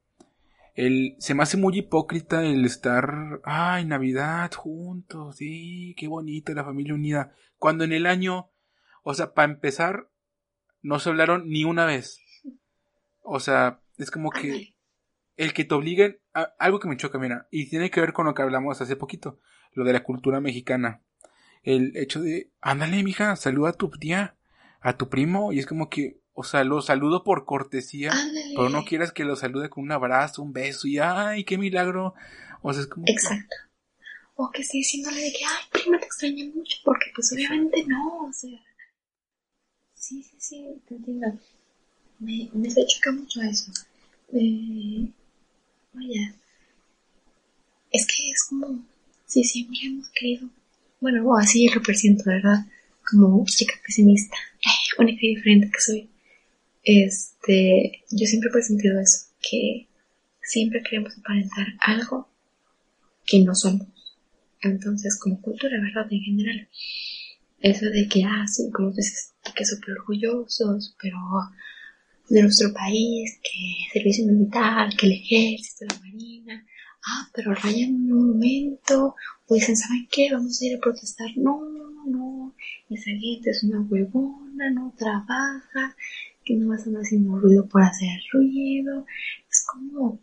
[0.76, 6.66] el, se me hace muy hipócrita el estar, ay, Navidad juntos, sí, qué bonita la
[6.66, 7.34] familia unida.
[7.58, 8.50] Cuando en el año,
[9.08, 10.10] o sea, para empezar,
[10.82, 12.20] no se hablaron ni una vez.
[13.22, 14.74] O sea, es como que
[15.38, 18.26] el que te obliguen, a, algo que me choca, mira, y tiene que ver con
[18.26, 19.40] lo que hablamos hace poquito,
[19.74, 21.04] lo de la cultura mexicana.
[21.62, 24.38] El hecho de, ándale, mija, saluda a tu tía,
[24.82, 28.12] a tu primo, y es como que, o sea, lo saludo por cortesía,
[28.56, 32.16] pero no quieras que lo salude con un abrazo, un beso, y ay, qué milagro.
[32.64, 33.06] O sea, es como.
[33.08, 33.56] Exacto.
[34.34, 38.26] O que esté diciéndole de que, ay, prima, te extraña mucho, porque pues obviamente no,
[38.26, 38.60] o sea.
[40.08, 41.40] Sí, sí, sí, te entiendo.
[42.20, 43.72] Me, me se choca mucho eso.
[44.34, 45.10] Eh,
[45.94, 46.36] vaya,
[47.92, 48.86] es que es como
[49.26, 50.48] si siempre hemos querido,
[51.02, 52.68] bueno, así lo presiento, ¿verdad?
[53.10, 54.38] Como chica pesimista,
[55.00, 56.10] única y diferente que soy.
[56.84, 59.88] Este, yo siempre he presentido eso, que
[60.40, 62.30] siempre queremos aparentar algo
[63.26, 63.88] que no somos.
[64.62, 66.06] Entonces, como cultura, ¿verdad?
[66.12, 66.70] En general.
[67.60, 71.18] Eso de que, ah, sí, como dices, que súper orgullosos, pero
[72.30, 76.66] de nuestro país, que servicio militar, que el ejército, la marina,
[77.06, 79.16] ah, pero rayan un momento,
[79.48, 80.30] o dicen, ¿saben qué?
[80.32, 81.30] Vamos a ir a protestar.
[81.38, 81.62] No,
[82.06, 82.56] no,
[82.90, 85.96] esa gente es una huevona, no trabaja,
[86.44, 89.06] que no vas a andar haciendo ruido por hacer ruido.
[89.50, 90.20] Es como,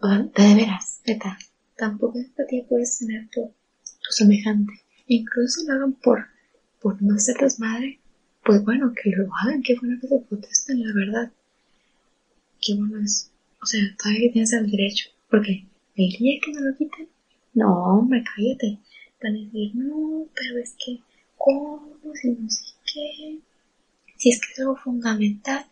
[0.00, 1.38] de veras, neta,
[1.76, 3.52] tampoco empatía puedes tener tu,
[3.82, 4.72] tu semejante.
[5.06, 6.26] Incluso lo hagan por,
[6.80, 7.98] por no ser desmadre,
[8.44, 11.32] pues bueno, que lo hagan, qué bueno que se protesten, la verdad.
[12.60, 13.30] Qué bueno es,
[13.62, 15.66] o sea, todavía tienes el derecho, porque
[15.96, 17.08] el día que no lo quiten,
[17.58, 18.78] no, hombre, cállate.
[19.20, 21.00] Van a decir, no, pero es que,
[21.36, 21.98] ¿cómo?
[22.14, 23.38] Si no sé qué.
[24.16, 25.66] Si es que es algo fundamental.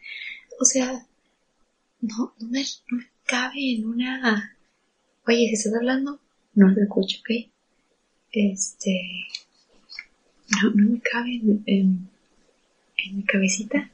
[0.60, 1.06] O sea,
[2.00, 4.56] no, no me, no me cabe en una...
[5.28, 6.20] Oye, si estás hablando,
[6.54, 7.50] no te escucho, ¿ok?
[8.32, 9.00] Este...
[10.62, 13.90] No, me cabe en, en, mi cabecita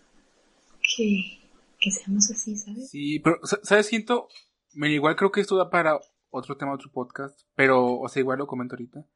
[0.97, 1.41] que,
[1.81, 2.91] que seamos así, ¿sabes?
[2.91, 3.87] Sí, pero, ¿sabes?
[3.87, 4.29] Siento,
[4.75, 5.99] igual creo que esto da para
[6.31, 9.07] otro tema, otro podcast, pero, o sea, igual lo comento ahorita.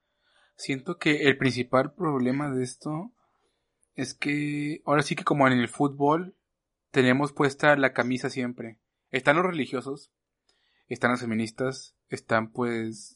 [0.57, 3.13] Siento que el principal problema de esto
[3.95, 6.35] es que ahora sí que como en el fútbol
[6.91, 8.79] tenemos puesta la camisa siempre.
[9.11, 10.13] Están los religiosos,
[10.89, 13.16] están las feministas, están pues,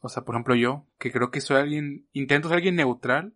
[0.00, 3.34] o sea, por ejemplo yo, que creo que soy alguien, intento ser alguien neutral,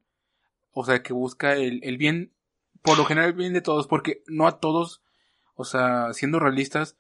[0.73, 2.33] o sea, que busca el, el bien,
[2.83, 5.03] por lo general el bien de todos, porque no a todos,
[5.55, 6.97] o sea, siendo realistas,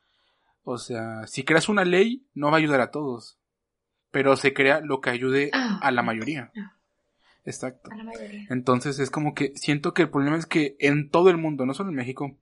[0.63, 3.39] o sea, si creas una ley, no va a ayudar a todos.
[4.11, 6.53] Pero se crea lo que ayude Ah, a la mayoría.
[6.57, 6.77] ah.
[7.45, 7.91] Exacto.
[7.93, 8.47] A la mayoría.
[8.49, 11.75] Entonces es como que siento que el problema es que en todo el mundo, no
[11.75, 12.39] solo en México,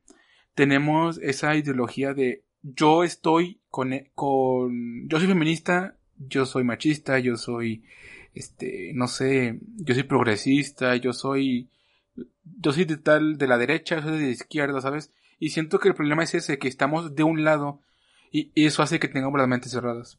[0.54, 5.96] tenemos esa ideología de yo estoy con, e- con yo soy feminista,
[6.28, 7.84] yo soy machista, yo soy
[8.34, 11.68] este, no sé, yo soy progresista, yo soy
[12.44, 15.12] yo soy de tal de la derecha, yo soy de la izquierda, ¿sabes?
[15.38, 17.80] Y siento que el problema es ese, que estamos de un lado
[18.30, 20.18] y, y eso hace que tengamos las mentes cerradas.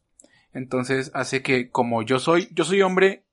[0.53, 3.23] Entonces hace que como yo soy, yo soy hombre,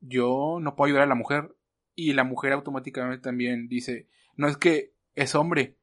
[0.00, 1.54] yo no puedo ayudar a la mujer
[1.94, 4.06] y la mujer automáticamente también dice,
[4.36, 5.74] no es que es hombre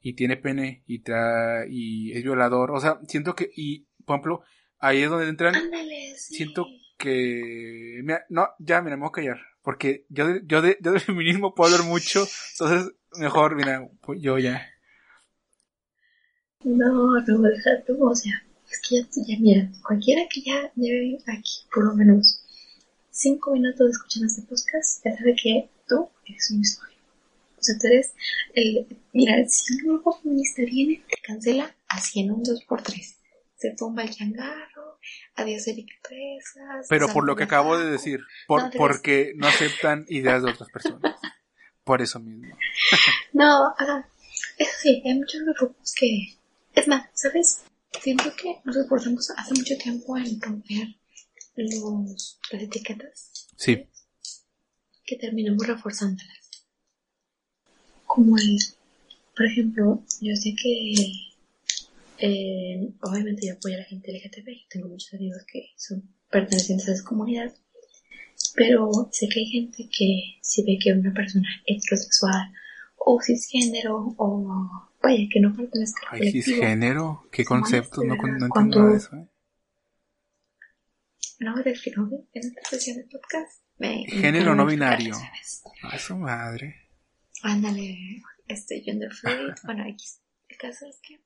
[0.00, 4.42] y tiene pene y, tra y es violador, o sea, siento que, y por ejemplo,
[4.78, 6.34] ahí es donde entran, Ándale, sí.
[6.36, 6.66] siento
[6.96, 10.92] que, mira, no, ya, mira, me voy a callar, porque yo, de- yo, de, yo
[10.92, 14.66] del feminismo puedo hablar mucho, entonces mejor, mira, pues yo ya.
[16.64, 18.32] No, no, deja tú, o sea,
[18.70, 22.44] es que ya, ya mira, cualquiera que ya lleve aquí por lo menos
[23.10, 26.96] cinco minutos escuchando este podcast, ya sabe que tú eres un historia.
[27.58, 28.12] O sea, tú eres
[28.54, 33.14] el, mira, si un grupo feminista viene, te cancela así en un 2x3.
[33.58, 35.00] Se tumba el changarro,
[35.34, 35.64] adiós
[36.02, 36.86] Presas.
[36.88, 40.70] Pero por lo que acabo de decir, por, No, porque no aceptan ideas de otras
[40.70, 41.16] personas.
[41.82, 42.56] Por eso mismo.
[43.32, 43.74] No.
[44.58, 46.36] Eso sí, hay muchos grupos que...
[46.74, 47.64] Es más, ¿sabes?
[48.00, 50.88] Siento que nos esforzamos hace mucho tiempo en romper
[51.56, 53.88] los, las etiquetas Sí,
[55.04, 56.62] que terminamos reforzándolas.
[58.06, 58.58] Como el...
[59.34, 61.27] Por ejemplo, yo sé que...
[62.18, 64.46] eh, obviamente yo apoyo a la gente LGTB.
[64.48, 67.54] Yo tengo muchos amigos que son pertenecientes a esa comunidad.
[68.54, 72.52] Pero sé que hay gente que si ve que una persona heterosexual
[72.96, 78.48] o cisgénero o vaya que no pertenezca al colectivo cisgénero, qué conceptos, no, no entiendo
[78.50, 79.16] cuando- nada de eso.
[79.16, 79.28] ¿eh?
[81.40, 85.14] no del género en esta sesión de podcast me Género no binario.
[85.82, 86.74] Ay, su madre.
[87.42, 91.20] ándale este gender fluid bueno X el caso es que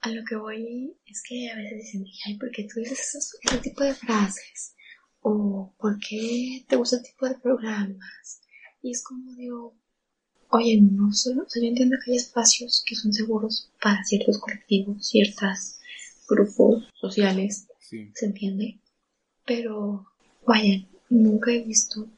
[0.00, 3.36] a lo que voy es que a veces dicen ay ¿por qué tú dices esos,
[3.42, 4.74] ese tipo de frases?
[5.20, 8.40] o ¿por qué te gusta ese tipo de programas?
[8.82, 9.74] y es como digo
[10.48, 14.38] Oye, no solo, o sea, yo entiendo que hay espacios que son seguros para ciertos
[14.38, 15.80] colectivos, ciertos
[16.28, 18.12] grupos sociales, Sí.
[18.14, 18.78] se entiende,
[19.44, 20.06] pero
[20.46, 22.08] vaya, nunca he visto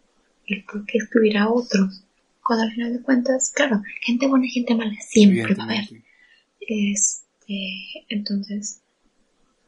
[0.47, 2.05] el por qué excluir a otros,
[2.47, 6.05] cuando al final de cuentas, claro, gente buena y gente mala siempre va a haber,
[6.61, 7.28] Evidentemente.
[7.49, 8.83] Este, entonces,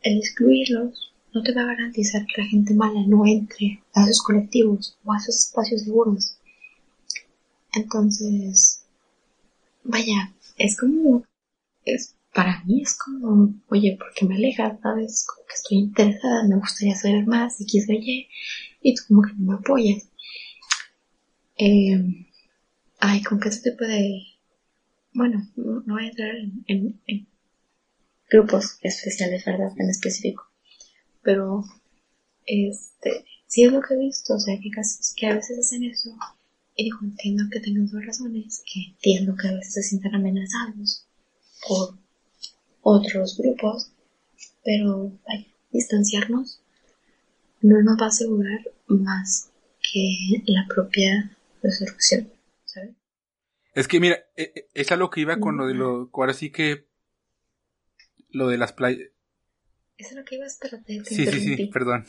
[0.03, 4.23] el excluirlos no te va a garantizar que la gente mala no entre a esos
[4.23, 6.37] colectivos o a esos espacios seguros.
[7.73, 8.85] Entonces,
[9.85, 11.25] vaya, es como,
[11.85, 14.81] es, para mí es como, oye, ¿por qué me alejas?
[14.83, 15.27] ¿Sabes?
[15.27, 18.29] Como que estoy interesada, me gustaría saber más, X o Y,
[18.83, 20.05] y tú como que no me apoyas.
[21.57, 22.27] Eh,
[23.01, 24.23] ay, con qué tipo de,
[25.15, 27.29] bueno, no no voy a entrar en, en- en
[28.31, 29.73] grupos especiales, ¿verdad?
[29.77, 30.45] En específico.
[31.23, 31.65] Pero,
[32.47, 35.85] este, sí es lo que he visto, o sea, que, casos que a veces hacen
[35.85, 36.11] eso.
[36.77, 41.07] Y digo, entiendo que tengan sus razones, que entiendo que a veces se sientan amenazados
[41.67, 41.95] por
[42.83, 43.93] otros grupos,
[44.65, 46.63] pero vaya, distanciarnos
[47.61, 49.51] no nos va a asegurar más
[49.93, 52.33] que la propia resolución,
[52.65, 52.95] ¿sabes?
[53.75, 56.33] Es que mira, e, e, es a lo que iba con lo de lo, ahora
[56.33, 56.87] sí que,
[58.33, 59.09] lo de las playas.
[59.97, 62.07] Es a lo que ibas, pero te, Sí, sí, sí, perdón.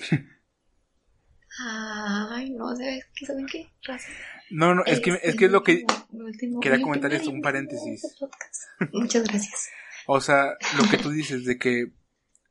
[1.59, 3.25] Ay, no, ¿sabes qué?
[3.25, 3.69] ¿Saben qué?
[4.51, 5.85] No, no, es que, es que es lo que
[6.61, 8.01] quería comentar es un paréntesis.
[8.93, 9.69] Muchas gracias.
[10.07, 11.91] O sea, lo que tú dices de que,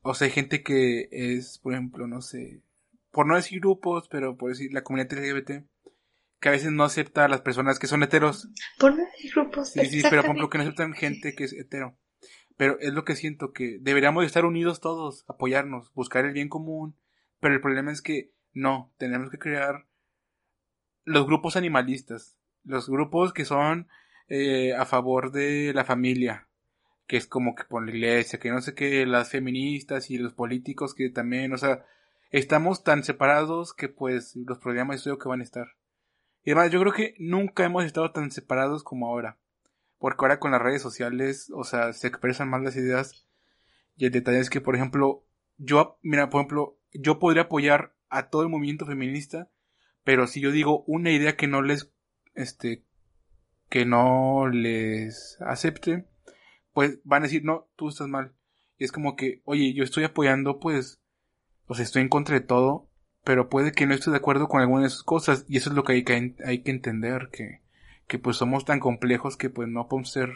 [0.02, 2.62] o sea, hay gente que es, por ejemplo, no sé,
[3.10, 5.64] por no decir grupos, pero por decir la comunidad LGBT,
[6.40, 8.48] que a veces no acepta a las personas que son heteros.
[8.78, 9.70] Por no decir grupos.
[9.70, 11.98] Sí, sí, pero por ejemplo que no aceptan gente que es hetero.
[12.60, 16.94] Pero es lo que siento, que deberíamos estar unidos todos, apoyarnos, buscar el bien común.
[17.40, 19.86] Pero el problema es que no, tenemos que crear
[21.04, 23.88] los grupos animalistas, los grupos que son
[24.28, 26.48] eh, a favor de la familia,
[27.06, 30.34] que es como que por la iglesia, que no sé qué, las feministas y los
[30.34, 31.86] políticos que también, o sea,
[32.28, 35.68] estamos tan separados que pues los problemas yo que van a estar.
[36.44, 39.38] Y además yo creo que nunca hemos estado tan separados como ahora.
[40.00, 43.28] Porque ahora con las redes sociales, o sea, se expresan más las ideas.
[43.96, 45.26] Y el detalle es que, por ejemplo,
[45.58, 49.50] yo, mira, por ejemplo, yo podría apoyar a todo el movimiento feminista,
[50.02, 51.92] pero si yo digo una idea que no les,
[52.34, 52.86] este,
[53.68, 56.06] que no les acepte,
[56.72, 58.32] pues van a decir, no, tú estás mal.
[58.78, 61.02] Y es como que, oye, yo estoy apoyando, pues,
[61.66, 62.88] o sea, estoy en contra de todo,
[63.22, 65.76] pero puede que no esté de acuerdo con alguna de esas cosas, y eso es
[65.76, 67.60] lo que hay que, hay que entender, que,
[68.10, 70.30] que pues somos tan complejos que pues no podemos ser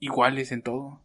[0.00, 1.00] iguales en todo.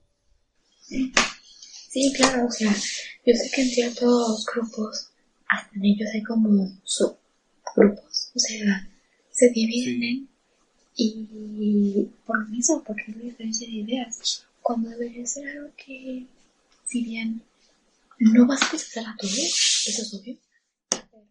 [0.81, 5.11] Sí, claro, o sea, yo sé que en ciertos grupos,
[5.47, 8.89] hasta en ellos hay como subgrupos, o sea,
[9.29, 10.27] se dividen
[10.95, 16.25] y por lo mismo, porque hay diferencia de ideas, cuando debería ser algo que,
[16.87, 17.43] si bien
[18.17, 20.37] no vas a pensar a todos, eso es obvio,
[20.89, 21.23] pero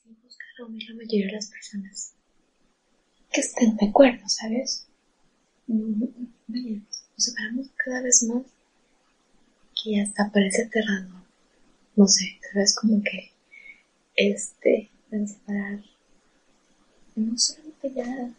[0.00, 2.14] sí buscar reunir la mayoría de las personas
[3.32, 4.86] que estén de acuerdo, ¿sabes?
[5.66, 6.10] Nos
[7.16, 8.42] separamos cada vez más
[9.82, 11.22] que hasta parece aterrador.
[11.96, 12.74] No sé, ¿sabes?
[12.76, 13.32] Como que
[14.16, 15.80] este, van separar
[17.14, 18.30] no solamente ya,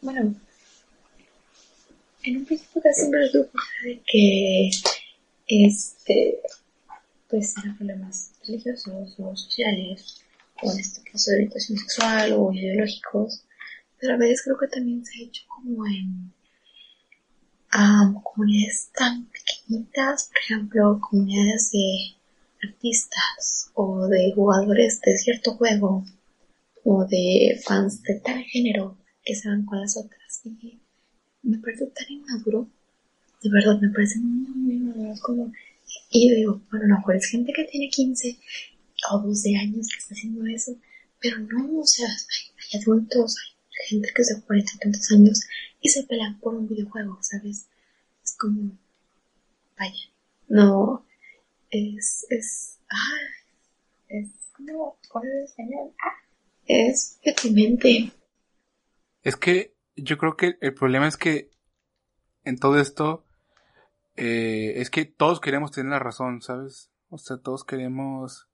[0.00, 0.34] bueno,
[2.22, 4.70] en un principio casi el grupo sabe que
[5.48, 6.40] este
[7.28, 10.22] pues eran problemas religiosos o sociales,
[10.62, 13.44] o en este caso de orientación sexual o ideológicos,
[14.02, 16.32] pero a veces creo que también se ha hecho como en
[18.24, 22.16] comunidades tan pequeñitas, por ejemplo, comunidades de
[22.68, 26.04] artistas o de jugadores de cierto juego
[26.82, 30.42] o de fans de tal género que se van con las otras.
[30.44, 30.80] Y
[31.44, 32.68] me parece tan inmaduro,
[33.40, 35.14] de verdad, me parece muy, muy inmaduro.
[35.22, 35.52] como
[36.10, 38.36] y digo, bueno, lo mejor es gente que tiene 15
[39.12, 40.76] o 12 años que está haciendo eso,
[41.20, 43.51] pero no, o sea, hay, adultos, hay
[43.88, 45.40] gente que se 40 tantos años
[45.80, 47.68] y se pelean por un videojuego, ¿sabes?
[48.22, 48.78] Es como,
[49.78, 50.10] vaya,
[50.48, 51.04] no,
[51.70, 53.18] es, es, ah,
[54.08, 56.12] es como, ah,
[56.66, 58.12] es deprimente.
[59.22, 61.50] Es que yo creo que el problema es que
[62.44, 63.24] en todo esto
[64.16, 66.90] eh, es que todos queremos tener la razón, ¿sabes?
[67.08, 68.48] O sea, todos queremos,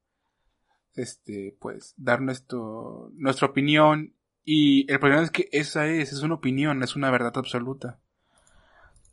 [0.94, 4.14] este, pues, dar nuestro, nuestra opinión.
[4.50, 8.00] Y el problema es que esa es, es una opinión, es una verdad absoluta.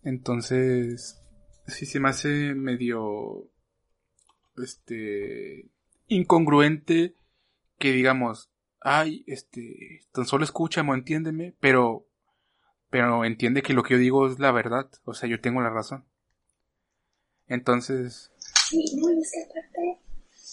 [0.02, 1.22] Entonces,
[1.68, 3.50] sí se me hace medio,
[4.56, 5.70] este,
[6.08, 7.18] incongruente
[7.78, 12.08] que digamos, ay, este, tan solo escúchame o entiéndeme, pero,
[12.90, 15.70] pero entiende que lo que yo digo es la verdad, o sea, yo tengo la
[15.70, 16.06] razón.
[17.48, 18.32] Entonces...
[18.70, 20.00] Sí, no, parte,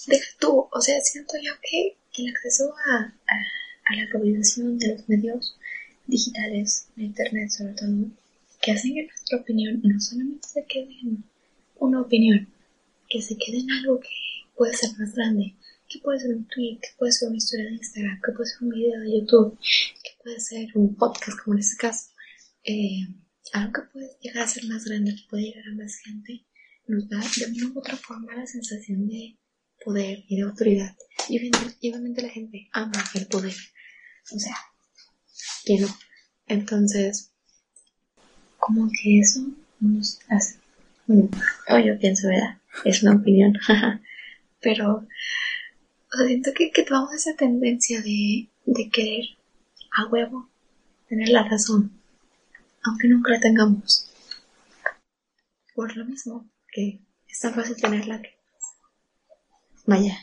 [0.08, 2.96] deja tú, o sea, siento yo que el acceso a,
[3.32, 5.56] a, la globalización de los medios
[6.06, 8.10] digitales, de Internet sobre todo,
[8.60, 11.24] que hacen que nuestra opinión no solamente se quede en
[11.78, 12.48] una opinión,
[13.08, 14.08] que se quede en algo que
[14.56, 15.54] puede ser más grande,
[15.88, 18.62] que puede ser un tweet, que puede ser una historia de Instagram, que puede ser
[18.62, 22.10] un video de YouTube, que puede ser un podcast como en este caso,
[22.64, 23.08] eh,
[23.52, 26.44] algo que puede llegar a ser más grande, que puede llegar a más gente,
[26.86, 29.36] nos da de una u otra forma la sensación de
[29.84, 30.96] poder y de autoridad.
[31.28, 33.54] Y obviamente, la gente ama el poder.
[34.34, 34.56] O sea,
[35.64, 35.88] que no.
[36.46, 37.30] Entonces,
[38.58, 39.40] como que eso
[39.80, 40.56] nos hace.
[41.06, 41.30] Bueno,
[41.84, 42.58] yo pienso, ¿verdad?
[42.84, 43.54] Es una opinión.
[44.60, 45.06] Pero,
[46.26, 49.24] siento que, que tomamos esa tendencia de, de querer
[49.96, 50.48] a huevo
[51.08, 51.92] tener la razón,
[52.84, 54.08] aunque nunca la tengamos.
[55.74, 58.41] Por lo mismo, que es tan fácil tenerla que
[59.86, 60.16] vaya,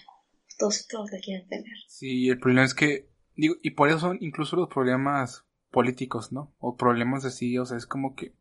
[0.58, 1.78] todos, todos la quieren tener.
[1.88, 6.54] Sí, el problema es que, digo, y por eso son incluso los problemas políticos, ¿no?
[6.60, 8.34] O problemas así, o sea, es como que,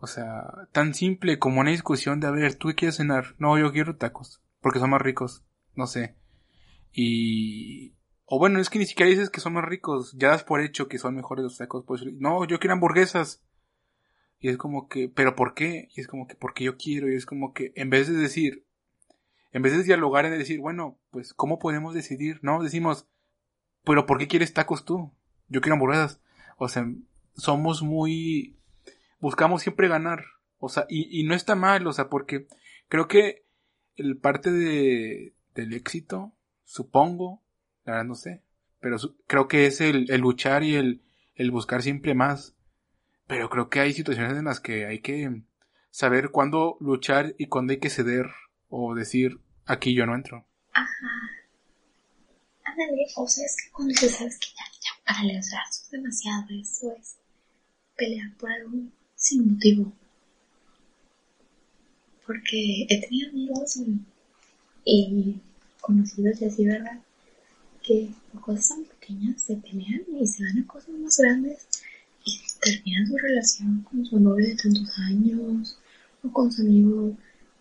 [0.00, 3.34] o sea, tan simple como una discusión de, a ver, ¿tú quieres cenar?
[3.38, 5.44] No, yo quiero tacos, porque son más ricos,
[5.74, 6.16] no sé.
[6.92, 7.94] Y,
[8.24, 10.88] o bueno, es que ni siquiera dices que son más ricos, ya das por hecho
[10.88, 13.44] que son mejores los tacos, pues, no, yo quiero hamburguesas.
[14.40, 15.88] Y es como que, ¿pero por qué?
[15.96, 18.67] Y es como que, porque yo quiero, y es como que, en vez de decir,
[19.52, 22.38] en vez de dialogar de decir, bueno, pues, ¿cómo podemos decidir?
[22.42, 23.06] No, decimos,
[23.84, 25.12] pero ¿por qué quieres tacos tú?
[25.48, 26.20] Yo quiero hamburguesas.
[26.58, 26.86] O sea,
[27.34, 28.58] somos muy,
[29.20, 30.24] buscamos siempre ganar.
[30.58, 32.46] O sea, y, y no está mal, o sea, porque
[32.88, 33.44] creo que
[33.96, 36.32] el parte de, del éxito,
[36.64, 37.42] supongo,
[37.84, 38.42] la verdad no sé,
[38.80, 38.96] pero
[39.26, 41.02] creo que es el, el luchar y el,
[41.34, 42.54] el buscar siempre más.
[43.26, 45.42] Pero creo que hay situaciones en las que hay que
[45.90, 48.26] saber cuándo luchar y cuándo hay que ceder
[48.68, 50.46] o decir, aquí yo no entro.
[50.72, 51.28] Ajá.
[52.64, 56.46] Ándale, o sea, es que cuando se sabes que ya, ya, para eso es demasiado,
[56.50, 57.16] eso es
[57.96, 58.78] pelear por algo
[59.16, 59.92] sin motivo.
[62.26, 63.80] Porque he tenido amigos
[64.84, 65.40] y,
[65.80, 67.00] conocidos y así, ¿verdad?
[67.82, 68.10] Que
[68.40, 71.66] cosas tan pequeñas se pelean y se van a cosas más grandes
[72.24, 75.78] y terminan su relación con su novio de tantos años
[76.22, 77.16] o con su amigo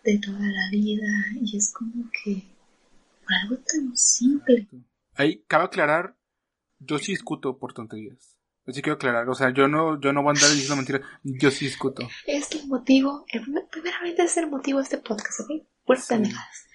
[0.07, 1.05] de toda la vida
[1.41, 2.41] y es como que
[3.23, 4.65] por algo tan simple.
[5.15, 6.15] Ahí cabe aclarar,
[6.79, 8.37] yo sí discuto por tonterías.
[8.65, 11.01] Yo sí quiero aclarar, o sea, yo no, yo no voy a andar diciendo mentiras,
[11.23, 12.07] yo sí discuto.
[12.25, 13.25] Es el motivo,
[13.69, 15.63] primeramente es el motivo de este podcast, ¿ok?
[15.85, 16.67] Por pendejadas.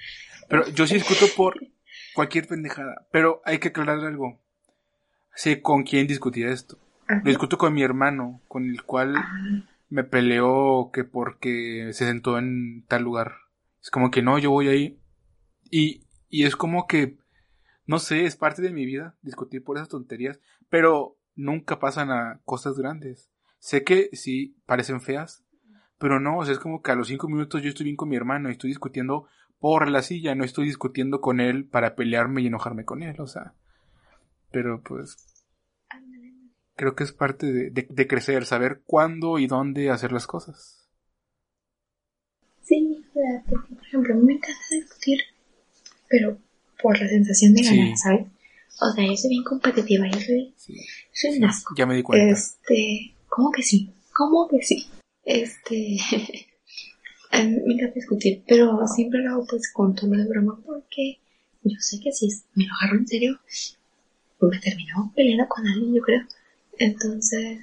[0.49, 1.59] Pero yo sí discuto por
[2.15, 4.39] cualquier pendejada, pero hay que aclarar algo.
[5.35, 6.79] Sé con quién discutía esto.
[7.09, 9.15] Lo discuto con mi hermano, con el cual
[9.93, 13.35] me peleó que porque se sentó en tal lugar.
[13.83, 14.99] Es como que no, yo voy ahí.
[15.71, 17.19] Y, y es como que,
[17.85, 20.41] no sé, es parte de mi vida discutir por esas tonterías,
[20.71, 23.31] pero nunca pasan a cosas grandes.
[23.59, 25.45] Sé que sí, parecen feas,
[25.99, 28.09] pero no, o sea, es como que a los cinco minutos yo estoy bien con
[28.09, 29.27] mi hermano y estoy discutiendo
[29.61, 33.27] por la silla, no estoy discutiendo con él para pelearme y enojarme con él, o
[33.27, 33.53] sea.
[34.51, 35.19] Pero pues
[36.77, 40.89] creo que es parte de, crecer, saber cuándo y dónde hacer las cosas.
[42.63, 43.05] Sí,
[43.49, 45.21] porque por ejemplo, a mí me encanta discutir,
[46.09, 46.39] pero
[46.83, 48.27] por la sensación de ganar, ¿sabes?
[48.81, 50.55] O sea, yo soy bien competitiva, yo soy,
[51.13, 51.75] soy un asco.
[51.77, 52.33] Ya me di cuenta.
[52.33, 53.93] Este, ¿cómo que sí?
[54.15, 54.87] ¿Cómo que sí?
[55.25, 55.99] Este,
[57.31, 61.19] a mí me encanta discutir, pero siempre lo hago pues con tono de broma porque
[61.63, 63.41] yo sé que si me lo agarro en serio,
[64.41, 66.23] me termino peleando con alguien, yo creo.
[66.83, 67.61] Entonces,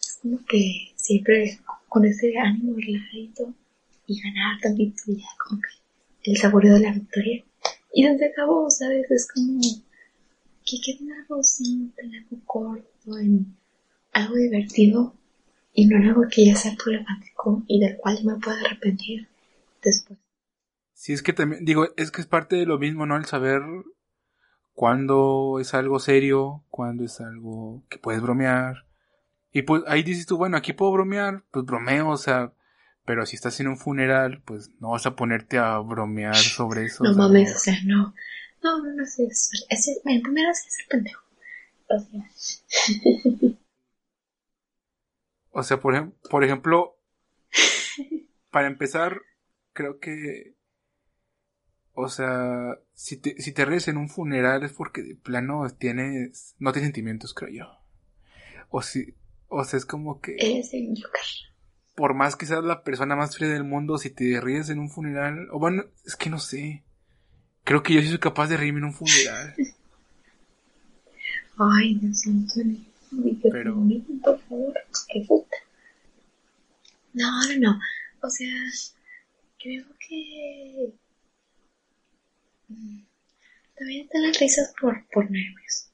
[0.00, 3.52] es como que siempre con ese ánimo relajadito
[4.06, 7.44] y ganar tantito ya como que el saborio de la victoria.
[7.92, 9.10] Y donde acabó, ¿sabes?
[9.10, 9.60] Es como
[10.64, 13.54] que quede algo simple, algo corto, en
[14.12, 15.14] algo divertido
[15.74, 19.28] y no en algo que ya sea problemático y del cual me pueda arrepentir
[19.82, 20.18] después.
[20.94, 23.18] Sí, es que también, digo, es que es parte de lo mismo, ¿no?
[23.18, 23.60] El saber
[24.76, 28.86] cuándo es algo serio, cuándo es algo que puedes bromear.
[29.50, 32.52] Y pues ahí dices tú, bueno, aquí puedo bromear, pues bromeo, o sea,
[33.06, 37.02] pero si estás en un funeral, pues no vas a ponerte a bromear sobre eso.
[37.04, 38.14] No mames, o sea, no.
[38.62, 39.24] No, no, no sé.
[39.24, 41.24] Es, es, en primera sí es el pendejo.
[41.88, 42.30] O sea.
[45.52, 46.98] o sea, por, por ejemplo,
[48.50, 49.22] para empezar,
[49.72, 50.55] creo que
[51.96, 56.54] o sea, si te, si te ríes en un funeral es porque de plano tienes,
[56.58, 57.64] no tienes sentimientos, creo yo.
[58.68, 59.14] O si,
[59.48, 60.36] o sea, es como que...
[60.38, 61.22] Eres el Joker.
[61.94, 64.90] Por más que seas la persona más fría del mundo, si te ríes en un
[64.90, 66.84] funeral, o bueno, es que no sé.
[67.64, 69.54] Creo que yo sí soy capaz de reírme en un funeral.
[71.58, 72.60] Ay, Dios santo,
[73.50, 73.74] Pero...
[74.22, 74.74] por favor,
[75.10, 75.56] qué puta.
[77.14, 77.80] No, no, no.
[78.20, 78.52] O sea,
[79.58, 80.92] creo que
[83.76, 85.86] también están las risas por, por nervios.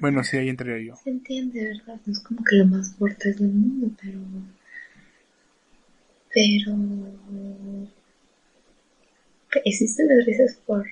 [0.00, 0.96] Bueno, sí, ahí entraría yo.
[0.96, 2.00] Se entiende, ¿verdad?
[2.06, 4.20] No es como que lo más fuerte del mundo, pero.
[6.32, 6.78] Pero.
[9.64, 10.86] Existen las risas por,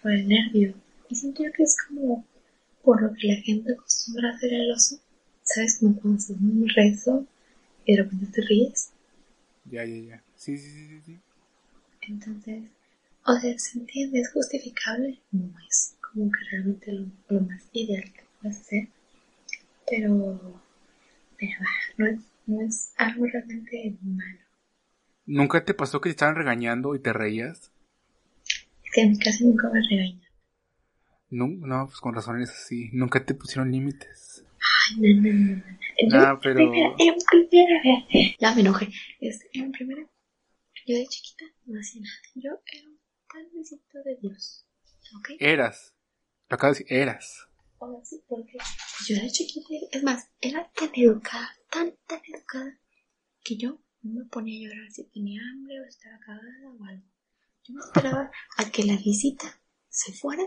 [0.00, 0.74] por, el nervio.
[1.10, 2.24] Y siento que es como
[2.82, 4.98] por lo que la gente acostumbra a hacer el oso.
[5.42, 5.78] ¿Sabes?
[5.78, 7.26] Como cuando haces un rezo
[7.84, 8.90] y de repente te ríes.
[9.66, 10.22] Ya, ya, ya.
[10.36, 11.18] Sí, sí, sí, sí.
[12.08, 12.62] Entonces,
[13.26, 18.22] o sea, se entiende, es justificable, no es como que realmente lo, más ideal que
[18.40, 18.88] puedes hacer,
[19.88, 20.62] pero,
[21.38, 21.52] pero
[21.98, 24.38] no, es, no es algo realmente malo.
[25.26, 27.72] ¿Nunca te pasó que te estaban regañando y te reías?
[28.84, 30.22] Es que en mi nunca me regañan.
[31.28, 32.88] No, no, pues con razón es así.
[32.92, 34.44] Nunca te pusieron límites.
[34.88, 35.64] Ay, no, no, no, no.
[36.08, 38.88] Yo, Ah, pero- primera, en primera, ya me enojé.
[39.20, 40.02] Este, en primera,
[40.86, 42.14] yo de chiquita no hacía nada.
[42.36, 42.88] Yo era
[44.04, 44.66] de Dios.
[45.38, 45.94] Eras.
[46.48, 47.48] Lo acabo de decir, eras.
[47.80, 48.58] Ahora sí, porque
[49.06, 52.78] yo de chiquita, es más, era tan educada, tan, tan educada,
[53.44, 57.06] que yo no me ponía a llorar si tenía hambre o estaba cagada o algo.
[57.64, 60.44] Yo me esperaba a que la visita se fuera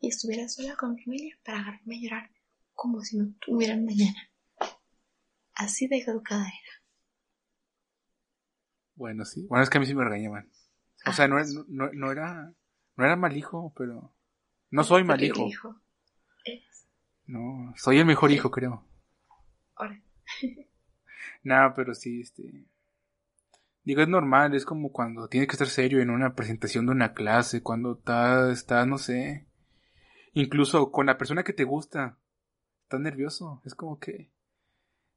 [0.00, 2.30] y estuviera sola con mi familia para agarrarme a llorar
[2.72, 4.30] como si no tuvieran mañana.
[5.54, 6.82] Así de educada era.
[8.94, 9.46] Bueno, sí.
[9.46, 10.50] Bueno, es que a mí sí me regañaban.
[11.08, 12.52] O sea, no, era- no, no era,
[12.96, 14.12] no era mal hijo, pero
[14.70, 15.48] no soy mal hijo.
[17.26, 18.84] No, soy el mejor hijo, creo.
[19.74, 20.00] ahora,
[21.42, 22.64] Nada, pero sí, este.
[23.84, 27.14] Digo, es normal, es como cuando tienes que estar serio en una presentación de una
[27.14, 29.46] clase, cuando estás, estás, no sé,
[30.32, 32.18] incluso con la persona que te gusta,
[32.82, 34.32] estás nervioso, es como que,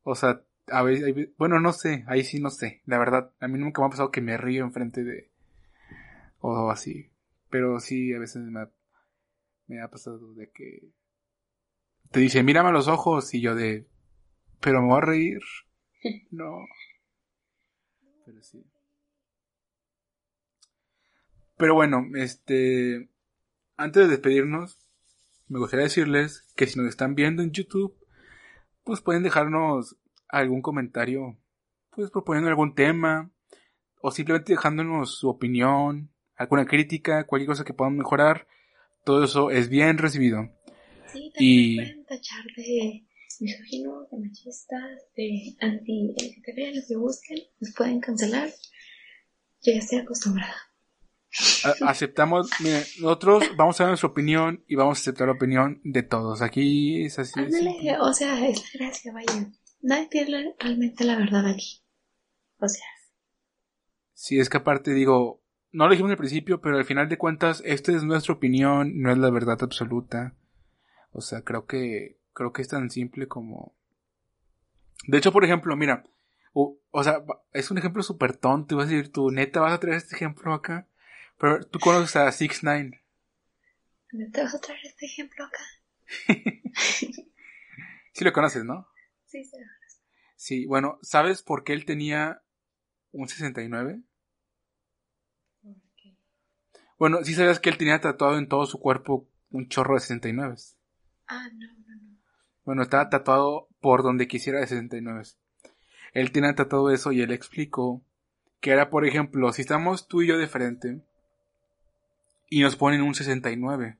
[0.03, 3.57] o sea, a veces, bueno, no sé, ahí sí no sé, la verdad, a mí
[3.57, 5.28] nunca me ha pasado que me río enfrente de,
[6.39, 7.11] o así,
[7.49, 8.71] pero sí, a veces me ha,
[9.67, 10.91] me ha pasado de que
[12.11, 13.87] te dice, mírame a los ojos, y yo de,
[14.59, 15.41] pero me voy a reír.
[16.31, 16.65] No.
[18.25, 18.63] Pero sí.
[21.57, 23.09] Pero bueno, este.
[23.75, 24.77] Antes de despedirnos,
[25.49, 27.97] me gustaría decirles que si nos están viendo en YouTube,
[28.83, 29.97] pues pueden dejarnos
[30.27, 31.37] algún comentario,
[31.89, 33.31] pues proponiendo algún tema,
[34.01, 38.47] o simplemente dejándonos su opinión, alguna crítica, cualquier cosa que podamos mejorar.
[39.05, 40.49] Todo eso es bien recibido.
[41.11, 43.05] sí, también Y- pueden tachar de
[43.39, 48.49] misóginos, de machistas, de anti LGTB, lo que busquen, nos pueden cancelar.
[49.61, 50.55] Yo ya estoy acostumbrada.
[51.63, 55.79] A- aceptamos, mire, nosotros vamos a dar nuestra opinión y vamos a aceptar la opinión
[55.83, 56.41] de todos.
[56.41, 57.39] Aquí es así.
[57.39, 59.51] Ándale, o sea, es la gracia, vaya.
[59.81, 61.81] Nadie tiene realmente la verdad aquí.
[62.59, 62.85] O sea,
[64.13, 65.41] Sí, es que aparte digo,
[65.71, 69.11] no lo dijimos al principio, pero al final de cuentas, esta es nuestra opinión, no
[69.11, 70.33] es la verdad absoluta.
[71.11, 73.75] O sea, creo que, creo que es tan simple como...
[75.07, 76.03] De hecho, por ejemplo, mira,
[76.53, 77.23] o, o sea,
[77.53, 80.53] es un ejemplo súper tonto, vas a decir, tú neta vas a traer este ejemplo
[80.53, 80.87] acá,
[81.37, 83.01] pero tú conoces a Six Nine.
[84.11, 85.63] ¿no te vas a traer este ejemplo acá?
[88.11, 88.85] Sí lo conoces, ¿no?
[89.27, 89.57] Sí, sí.
[90.35, 92.41] Sí, bueno, ¿sabes por qué él tenía
[93.11, 94.01] un 69?
[96.99, 100.55] Bueno, sí sabías que él tenía tatuado en todo su cuerpo un chorro de 69.
[101.27, 102.17] Ah, no, no, no.
[102.65, 105.23] Bueno, estaba tatuado por donde quisiera de 69.
[106.13, 108.03] Él tenía tatuado eso y él explicó
[108.59, 111.01] que era, por ejemplo, si estamos tú y yo de frente
[112.49, 113.97] y nos ponen un 69.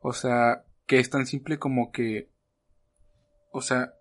[0.00, 2.30] O sea, que es tan simple como que,
[3.52, 3.92] o sea,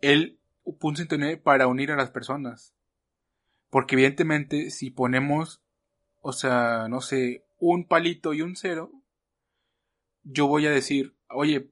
[0.00, 2.74] él puso un 69 para unir a las personas.
[3.70, 5.62] Porque evidentemente si ponemos,
[6.20, 8.92] o sea, no sé, un palito y un cero,
[10.22, 11.70] yo voy a decir, oye,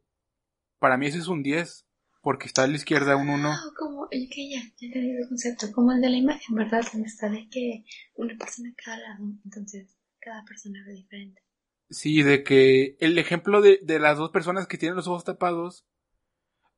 [0.78, 1.86] para mí ese es un 10,
[2.22, 3.48] porque está a la izquierda un 1.
[3.50, 4.12] Ah, como, ok,
[4.50, 5.70] ya, ya el concepto.
[5.72, 6.84] Como el de la imagen, ¿verdad?
[6.92, 11.42] Donde está de que una persona a cada lado, entonces cada persona ve diferente.
[11.88, 15.86] Sí, de que el ejemplo de, de las dos personas que tienen los ojos tapados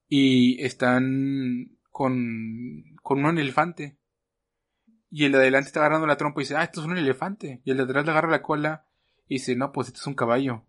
[0.06, 3.97] y están con, con un elefante.
[5.10, 7.62] Y el de adelante está agarrando la trompa y dice, ah, esto es un elefante.
[7.64, 8.86] Y el de atrás le agarra la cola
[9.26, 10.64] y dice, no, pues esto es un caballo.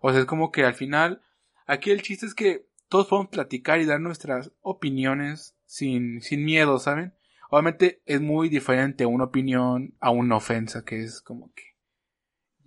[0.00, 1.22] O sea, es como que al final,
[1.66, 6.78] aquí el chiste es que todos podemos platicar y dar nuestras opiniones sin, sin miedo,
[6.78, 7.14] ¿saben?
[7.50, 11.62] Obviamente es muy diferente una opinión a una ofensa, que es como que...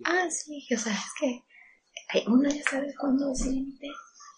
[0.04, 3.88] Ah, sí, o sea, es que uno ya sabe cuándo es límite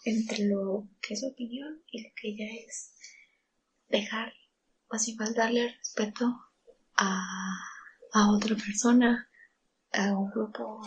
[0.06, 2.96] entre lo que es opinión y lo que ya es
[3.88, 4.34] dejar,
[4.90, 6.49] o así darle respeto
[7.00, 7.58] a,
[8.14, 9.30] a otra persona,
[9.94, 10.82] a un grupo,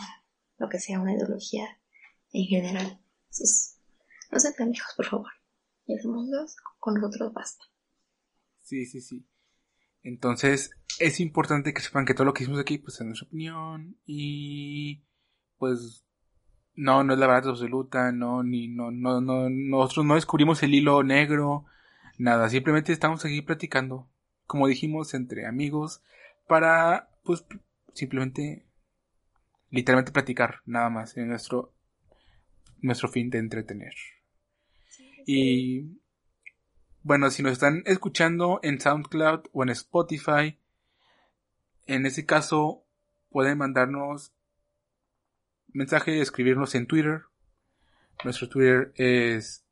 [0.57, 1.67] lo que sea, una ideología
[2.31, 2.99] en general.
[4.31, 5.31] No sean tan hijos, por favor.
[5.87, 7.65] Ya somos dos, con nosotros basta.
[8.61, 9.27] Sí, sí, sí.
[10.03, 13.97] Entonces, es importante que sepan que todo lo que hicimos aquí, pues es nuestra opinión
[14.05, 15.03] y
[15.57, 16.05] pues
[16.75, 20.73] no, no es la verdad absoluta, no, ni, no, no, no, nosotros no descubrimos el
[20.73, 21.65] hilo negro,
[22.17, 24.09] nada, simplemente estamos aquí platicando,
[24.53, 26.03] como dijimos, entre amigos,
[26.47, 27.43] para, pues,
[27.95, 28.67] simplemente,
[29.71, 31.73] literalmente platicar, nada más, en nuestro,
[32.79, 33.95] nuestro fin de entretener.
[35.25, 35.99] Y
[37.01, 40.59] bueno, si nos están escuchando en SoundCloud o en Spotify,
[41.87, 42.85] en ese caso
[43.31, 44.35] pueden mandarnos
[45.69, 47.23] mensaje, escribirnos en Twitter.
[48.23, 49.65] Nuestro Twitter es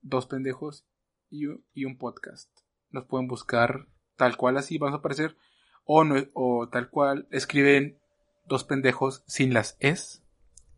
[0.00, 0.86] dos pendejos
[1.28, 1.44] y,
[1.74, 2.61] y un podcast.
[2.92, 3.86] Nos pueden buscar
[4.16, 5.36] tal cual así, vamos a aparecer.
[5.84, 7.98] O, no, o tal cual, escriben
[8.46, 10.22] dos pendejos sin las es,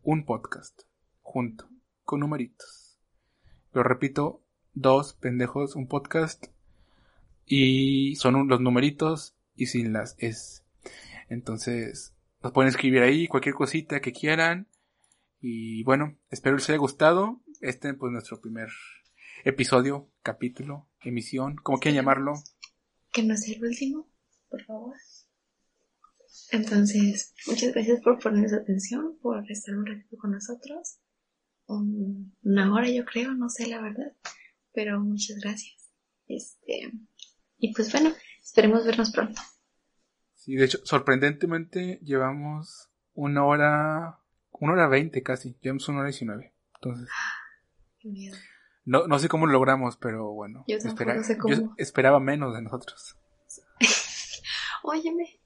[0.01, 0.83] un podcast,
[1.21, 1.69] junto,
[2.03, 2.97] con numeritos.
[3.73, 4.41] Lo repito,
[4.73, 6.47] dos pendejos, un podcast,
[7.45, 10.63] y son los numeritos y sin las es.
[11.29, 14.67] Entonces, nos pueden escribir ahí cualquier cosita que quieran.
[15.39, 17.41] Y bueno, espero les haya gustado.
[17.61, 18.69] Este pues nuestro primer
[19.43, 22.33] episodio, capítulo, emisión, como quieran llamarlo.
[23.11, 24.09] Que no sea el último,
[24.49, 24.95] por favor.
[26.51, 30.99] Entonces, muchas gracias por ponernos atención, por estar un ratito con nosotros.
[31.67, 34.13] una hora yo creo, no sé la verdad,
[34.73, 35.91] pero muchas gracias.
[36.27, 36.91] Este,
[37.57, 38.11] y pues bueno,
[38.43, 39.41] esperemos vernos pronto.
[40.35, 44.19] Sí, de hecho, sorprendentemente llevamos una hora,
[44.51, 46.53] una hora veinte casi, llevamos una hora diecinueve.
[46.75, 47.09] Entonces,
[47.99, 48.37] Qué miedo.
[48.85, 50.63] No, no sé cómo lo logramos, pero bueno.
[50.67, 51.53] Yo tampoco espera- sé cómo.
[51.55, 53.17] yo esperaba menos de nosotros.
[54.83, 55.39] Óyeme.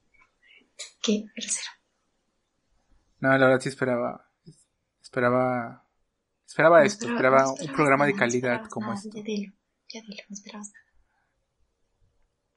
[1.02, 1.70] Qué grosero.
[3.20, 4.30] No, la verdad sí esperaba,
[5.02, 5.86] esperaba,
[6.46, 9.10] esperaba No esto, esperaba- esperaba no un programa de nada, no calidad como esto.
[9.14, 9.52] Ya dilo,
[9.88, 10.86] ya dilo, no esperabas nada.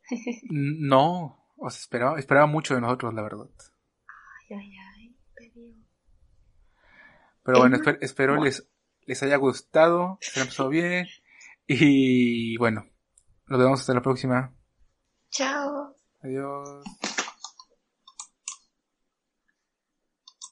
[0.49, 3.49] No, o sea, esperaba, esperaba mucho de nosotros, la verdad.
[4.49, 5.53] Ay, ay, ay, pero...
[7.43, 8.69] Pero bueno, esper- espero les,
[9.05, 11.07] les haya gustado, se la pasó bien.
[11.67, 12.85] Y bueno,
[13.47, 14.53] nos vemos hasta la próxima.
[15.31, 15.95] Chao.
[16.21, 16.83] Adiós.